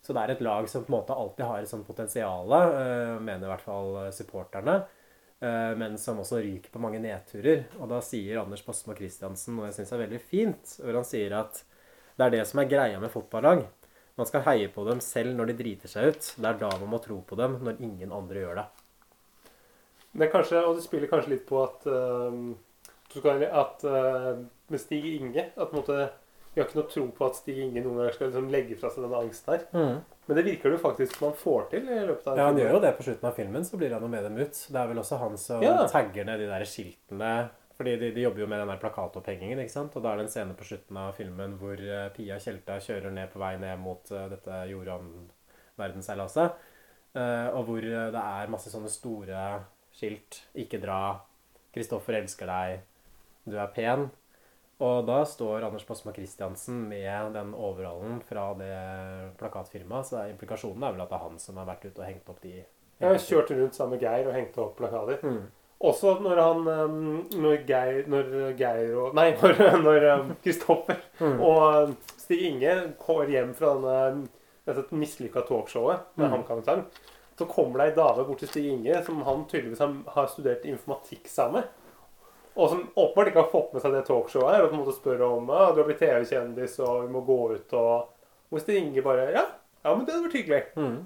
[0.00, 3.18] Så det er et lag som på en måte alltid har et sånt potensial, eh,
[3.20, 4.80] mener i hvert fall supporterne.
[5.40, 7.64] Eh, men som også ryker på mange nedturer.
[7.80, 11.36] Og da sier Anders Bosmo Christiansen noe jeg syns er veldig fint, hvor han sier
[11.38, 11.62] at
[12.20, 13.64] det er det som er greia med fotballag.
[14.20, 16.26] Man skal heie på dem selv når de driter seg ut.
[16.36, 18.66] Det er da man må tro på dem, når ingen andre gjør det.
[20.20, 25.72] Det kanskje, det spiller kanskje litt på at, uh, at uh, med Stig Inge at
[25.72, 26.10] måte,
[26.50, 28.90] Vi har ikke noe tro på at Stig Inge noen ganger skal liksom legge fra
[28.90, 29.64] seg denne angsten her.
[29.70, 30.00] Mm.
[30.26, 32.74] Men det virker det jo faktisk man får til i løpet av Ja, han gjør
[32.74, 34.60] jo det på slutten av filmen, så blir han jo med dem ut.
[34.66, 35.78] Det er vel også han som ja.
[35.94, 37.32] tagger ned de der skiltene.
[37.80, 39.94] Fordi de, de jobber jo med den der plakatopphengingen, ikke sant.
[39.96, 43.14] Og da er det en scene på slutten av filmen hvor uh, Pia Tjelta kjører
[43.16, 46.58] ned på vei ned mot uh, dette Jordan-verdensseilaset.
[47.16, 49.44] Uh, og hvor det er masse sånne store
[49.96, 50.42] skilt.
[50.52, 51.22] 'Ikke dra'.
[51.72, 52.82] 'Kristoffer elsker deg'.
[53.48, 54.10] 'Du er pen'.
[54.80, 58.76] Og da står Anders Bosma Christiansen med den overhallen fra det
[59.40, 60.08] plakatfirmaet.
[60.08, 62.44] Så implikasjonen er vel at det er han som har vært ute og hengt opp
[62.44, 62.54] de
[63.00, 65.20] har kjørt rundt sammen med Geir og hengt opp plakater.
[65.24, 65.48] Mm.
[65.80, 66.66] Også når han
[67.40, 69.30] Når Geir, når Geir og Nei,
[69.86, 71.38] når Kristoffer mm.
[71.40, 74.28] og Stig Inge går hjem fra denne,
[74.68, 76.34] dette mislykka talkshowet med mm.
[76.34, 76.84] HamKam-sang,
[77.38, 79.80] så kommer det ei dame bort til Stig Inge som han tydeligvis
[80.14, 81.76] har studert informatikk sammen med.
[82.60, 84.96] Og som åpenbart ikke har fått med seg det talkshowet her, og på en måte
[84.96, 88.10] spør om ja, du har blitt TV-kjendis og vi må gå ut og
[88.50, 89.46] Hvor Stig Inge bare ja,
[89.80, 90.62] ja, men det hadde vært hyggelig.
[90.76, 90.96] Mm.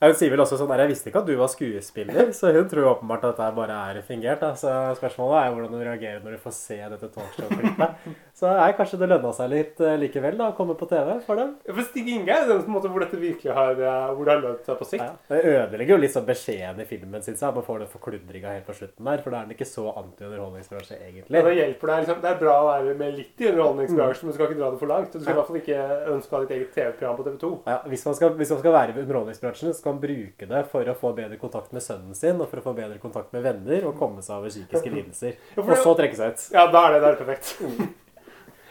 [0.00, 2.68] Hun sier vel også sånn der, Jeg visste ikke at du var skuespiller, så hun
[2.70, 4.40] tror åpenbart at dette bare er fingert.
[4.40, 4.54] Da.
[4.56, 8.06] Så spørsmålet er hvordan du reagerer når du får se dette talkshow-klippet.
[8.40, 11.36] Så er kanskje det lønna seg litt uh, likevel da, å komme på TV for
[11.36, 11.50] dem.
[11.68, 14.40] Ja, for Stig Inge er den måte hvor dette virkelig har, uh, hvor det har
[14.46, 15.04] lønt seg på sikt.
[15.04, 17.56] Ja, det ødelegger jo litt sånn beskjeden i filmen, syns jeg.
[17.58, 20.96] Man får den forkludringa helt på slutten der, for da er den ikke så anti-underholdningsbransje,
[21.10, 21.36] egentlig.
[21.36, 22.06] Ja, det hjelper deg.
[22.06, 24.30] Liksom, det er bra å være med litt i underholdningsbransjen, mm.
[24.30, 25.12] men du skal ikke dra det for langt.
[25.12, 25.84] Du skal i hvert fall ikke
[26.16, 27.52] ønske å ha ditt eget TV-program på TV 2.
[27.68, 30.90] Ja, hvis man, skal, hvis man skal være i underholdningsbransjen, skal man bruke det for
[30.90, 33.86] å få bedre kontakt med sønnen sin, og for å få bedre kontakt med venner,
[33.88, 35.40] og komme seg over psykiske lidelser.
[35.60, 36.46] Og så trekke seg ut.
[36.56, 37.56] Ja, da er det der perfekt.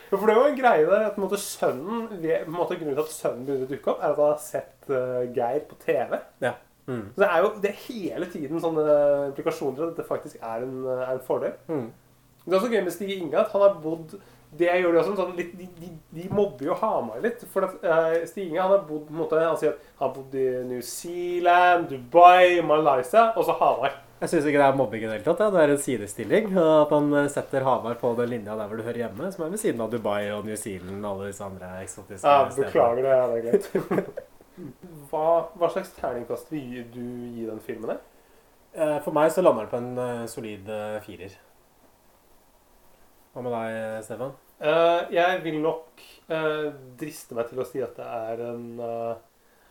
[0.09, 2.07] For det er jo en greie der at måte, sønnen,
[2.49, 5.21] måte, Grunnen til at sønnen begynner å dukke opp, er at han har sett uh,
[5.35, 6.17] Geir på TV.
[6.41, 6.55] Ja.
[6.89, 7.03] Mm.
[7.13, 8.85] Så det er jo det er hele tiden sånne
[9.27, 11.53] implikasjoner at dette faktisk er en, er en fordel.
[11.69, 11.91] Mm.
[12.41, 14.15] Det er også gøy med Stig Inge at han har bodd
[14.57, 17.43] det gjør de også sånn, litt, de, de, de, mobber jo Hamar litt.
[17.53, 20.37] For at, uh, Stig Inge han har bodd måte, han sier at han har bodd
[20.41, 23.99] i New Zealand, Dubai, Malaysia og så Hamar.
[24.19, 25.41] Jeg syns ikke det er mobbing i det hele tatt.
[25.45, 25.51] Ja.
[25.53, 26.49] Det er en sidestilling.
[26.59, 29.53] At han eh, setter Hamar på den linja der hvor du hører hjemme, som er
[29.53, 33.13] ved siden av Dubai og New Zealand og alle disse andre eksotiske ja, Beklager det.
[33.15, 34.23] Ja, det er greit.
[35.11, 38.01] hva, hva, slags terningkast vil du gi den filmen?
[38.75, 40.67] Eh, for meg så lander den på en solid
[41.05, 41.37] firer.
[43.33, 44.35] Hva med deg, Stefan?
[44.59, 46.05] Uh, jeg vil nok
[46.99, 48.65] driste meg til å si at det er en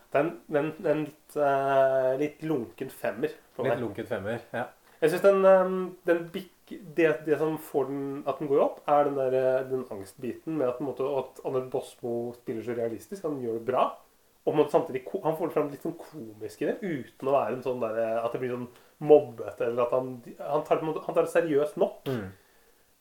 [0.09, 3.35] det er en, en, en litt, uh, litt, lunken femmer.
[3.61, 4.65] Litt lunken femmer, ja.
[5.03, 5.77] Jeg syns den, um,
[6.09, 9.85] den bik, det, det, som får den at den går opp, er den, der, den
[9.93, 13.27] angstbiten med at, måte, at Anders Bosmo spiller så realistisk.
[13.29, 13.87] Han gjør det bra.
[14.49, 17.83] Og samtidig Han får fram litt sånn komisk i det, uten å være en sånn
[17.85, 18.69] der, at det blir sånn
[19.05, 22.09] mobbete, eller at han, han, tar, han tar det seriøst nok.
[22.09, 22.31] Mm.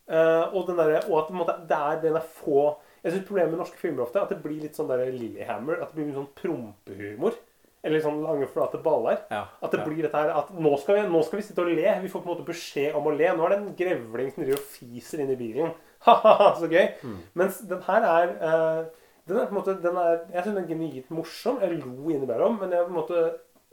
[0.08, 3.62] Uh, og, der, og, at måte, det er den er få jeg synes Problemet med
[3.62, 5.78] norske filmer ofte er at det blir litt sånn der Lillehammer.
[5.80, 7.38] At det blir sånn prompehumor.
[7.86, 9.22] Eller sånn lange, flate baller.
[9.32, 9.86] Ja, at det ja.
[9.88, 11.86] blir dette her at nå skal, vi, nå skal, vi, sitte og le.
[12.03, 13.30] Vi får på en måte beskjed om å le.
[13.38, 15.76] Nå er det en grevling som driver og fiser inn i bilen.
[16.08, 16.84] Ha-ha, så gøy.
[17.05, 17.22] Mm.
[17.39, 20.64] Mens den her er uh, den er på en måte, den er, Jeg syns den
[20.64, 21.62] er genuint morsom.
[21.64, 22.60] Jeg lo innimellom.
[22.62, 23.24] Men jeg, på en måte,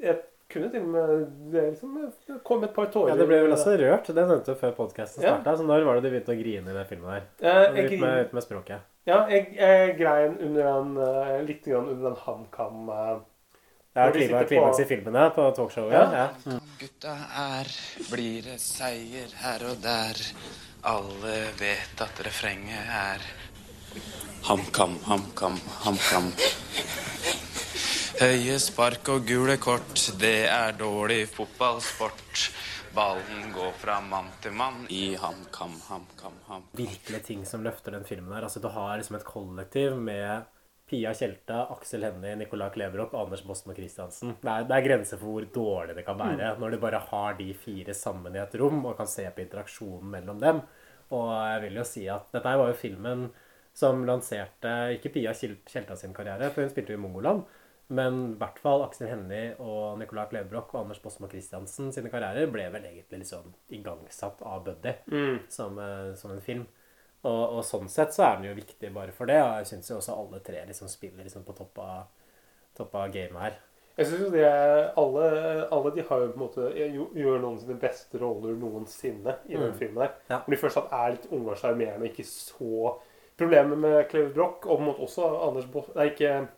[0.03, 0.21] jeg
[0.51, 1.95] kunne til og med Det liksom
[2.29, 4.07] det kom et par tårer Ja, Det ble vel også rørt.
[4.07, 5.37] Det nevnte du før podkasten Ja.
[5.45, 7.29] Så når var det du begynte å grine i den filmen der?
[7.41, 8.91] Eh, jeg Ut med, ut med språket.
[9.07, 13.19] Ja, jeg, jeg grein under den eh, litt grann under den HamKam uh,
[13.95, 15.93] Det er klima- klimaks i filmene på talkshowet.
[15.93, 16.05] Ja.
[16.13, 16.29] Ja.
[16.49, 16.61] Mm.
[16.81, 17.73] Gutta er
[18.11, 20.23] blir det seier her og der.
[20.85, 23.23] Alle vet at refrenget er
[24.49, 26.33] HamKam, HamKam, HamKam.
[28.15, 32.45] Høye spark og gule kort, det er dårlig fotballsport.
[32.95, 36.69] Ballen går fra mann til mann i HamKam, HamKam, HamKam.
[36.79, 38.47] Virkelig ting som løfter den filmen her.
[38.47, 40.47] Altså, du har liksom et kollektiv med
[40.87, 44.37] Pia Tjelta, Aksel Hennie, Nicolai Kleverup, Anders Bosmo Christiansen.
[44.45, 47.35] Det er, det er grenser for hvor dårlig det kan være når du bare har
[47.41, 50.63] de fire sammen i et rom og kan se på interaksjonen mellom dem.
[51.19, 53.27] Og jeg vil jo si at dette var jo filmen
[53.75, 57.43] som lanserte ikke Pia Kjelta Tjelta sin karriere, for hun spilte jo i Mongoland.
[57.89, 62.49] Men i hvert fall Aksel Hennie og Nicolai Klevebrok og Anders Bosmo Christiansen sine karrierer
[62.51, 64.95] ble vel egentlig liksom igangsatt av Buddy
[65.53, 66.65] som, eh, som en film.
[67.25, 69.37] Og, og sånn sett så er den jo viktig bare for det.
[69.43, 72.03] Og jeg syns jo også alle tre liksom spiller liksom på topp av,
[72.77, 73.61] topp av gamet her.
[73.97, 74.49] Jeg synes jo det
[74.99, 75.27] alle,
[75.71, 76.65] alle de har jo på en måte
[77.15, 79.79] gjør noen sine beste roller noensinne i den Mm.
[79.79, 80.15] filmen der.
[80.29, 80.39] Ja.
[80.47, 82.97] Når de først er litt unge og sjarmerende og ikke så
[83.37, 86.49] Problemet med Broch og på en måte også Anders Boss Nei, ikke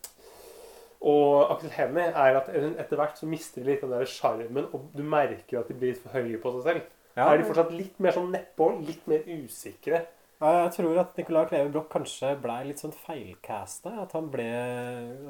[1.00, 4.90] og Aksel Hennie er at etter hvert så mister de litt den der sjarmen, og
[4.96, 6.92] du merker at de blir litt for høye på seg selv.
[7.16, 10.02] Ja, er de fortsatt litt mer sånn nedpå, litt mer usikre.
[10.36, 13.94] Ja, jeg tror at Nicolai Kleve Broch kanskje blei litt sånn feilcasta.
[14.02, 14.44] At han ble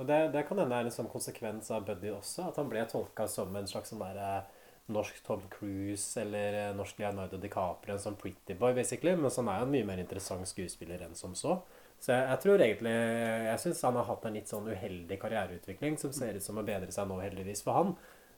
[0.00, 2.48] Og det, det kan hende er en sånn konsekvens av Buddy også.
[2.50, 4.40] At han ble tolka som en slags sånn derre
[4.90, 9.14] norsk Tom Cruise eller eh, norsk Leonardo DiCaprio, en sånn pretty boy, basically.
[9.18, 11.60] Men så han er jo en mye mer interessant skuespiller enn som så.
[12.02, 15.96] Så jeg, jeg tror egentlig Jeg syns han har hatt en litt sånn uheldig karriereutvikling
[16.00, 17.96] som ser ut som å bedre seg nå, heldigvis for han.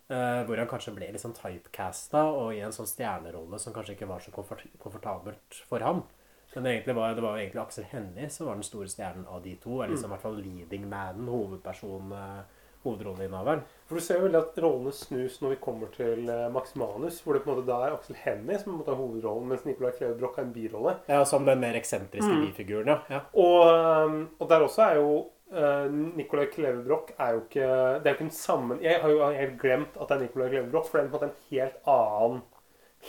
[0.08, 3.92] Eh, hvor han kanskje ble litt sånn typecasta og i en sånn stjernerolle som kanskje
[3.92, 6.06] ikke var så komfort komfortabelt for ham.
[6.54, 9.42] Men egentlig var, det var jo egentlig Aksel Hennie som var den store stjernen av
[9.44, 9.74] de to.
[9.82, 12.57] Eller liksom i hvert fall leading manen, hovedpersonen, eh,
[12.88, 13.62] hovedrolleinnehaveren.
[13.88, 17.22] For du ser jo veldig at rollene snus når vi kommer til eh, Max Manus,
[17.24, 20.36] hvor det på en måte da er Aksel Hennie som har hovedrollen, mens Nicolai Klevebrok
[20.36, 20.96] har en birolle.
[21.08, 22.42] Ja, Som den mer eksentriske Mm.
[22.48, 22.98] bifiguren, ja.
[23.08, 23.20] ja.
[23.32, 25.08] Og, um, og der også er jo
[25.54, 25.86] uh,
[26.18, 28.82] Nicolai Klevebrok er jo ikke Det er jo ikke en sammen...
[28.84, 31.20] Jeg har jo helt glemt at det er Nicolai Klevebrok, for det er på en
[31.20, 32.42] måte en helt annen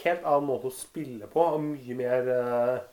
[0.03, 2.88] Helt annen måte å spille på, og mye mer uh,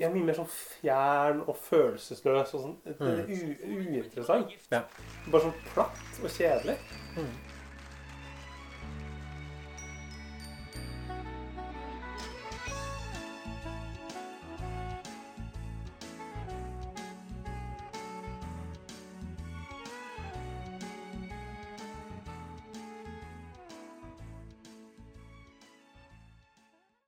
[0.00, 2.76] ja, Mye mer sånn fjern og følelsesløs og sånn.
[2.86, 4.56] Er uinteressant.
[4.72, 4.84] Ja.
[5.28, 6.76] Bare sånn platt og kjedelig.
[7.16, 7.32] Mm.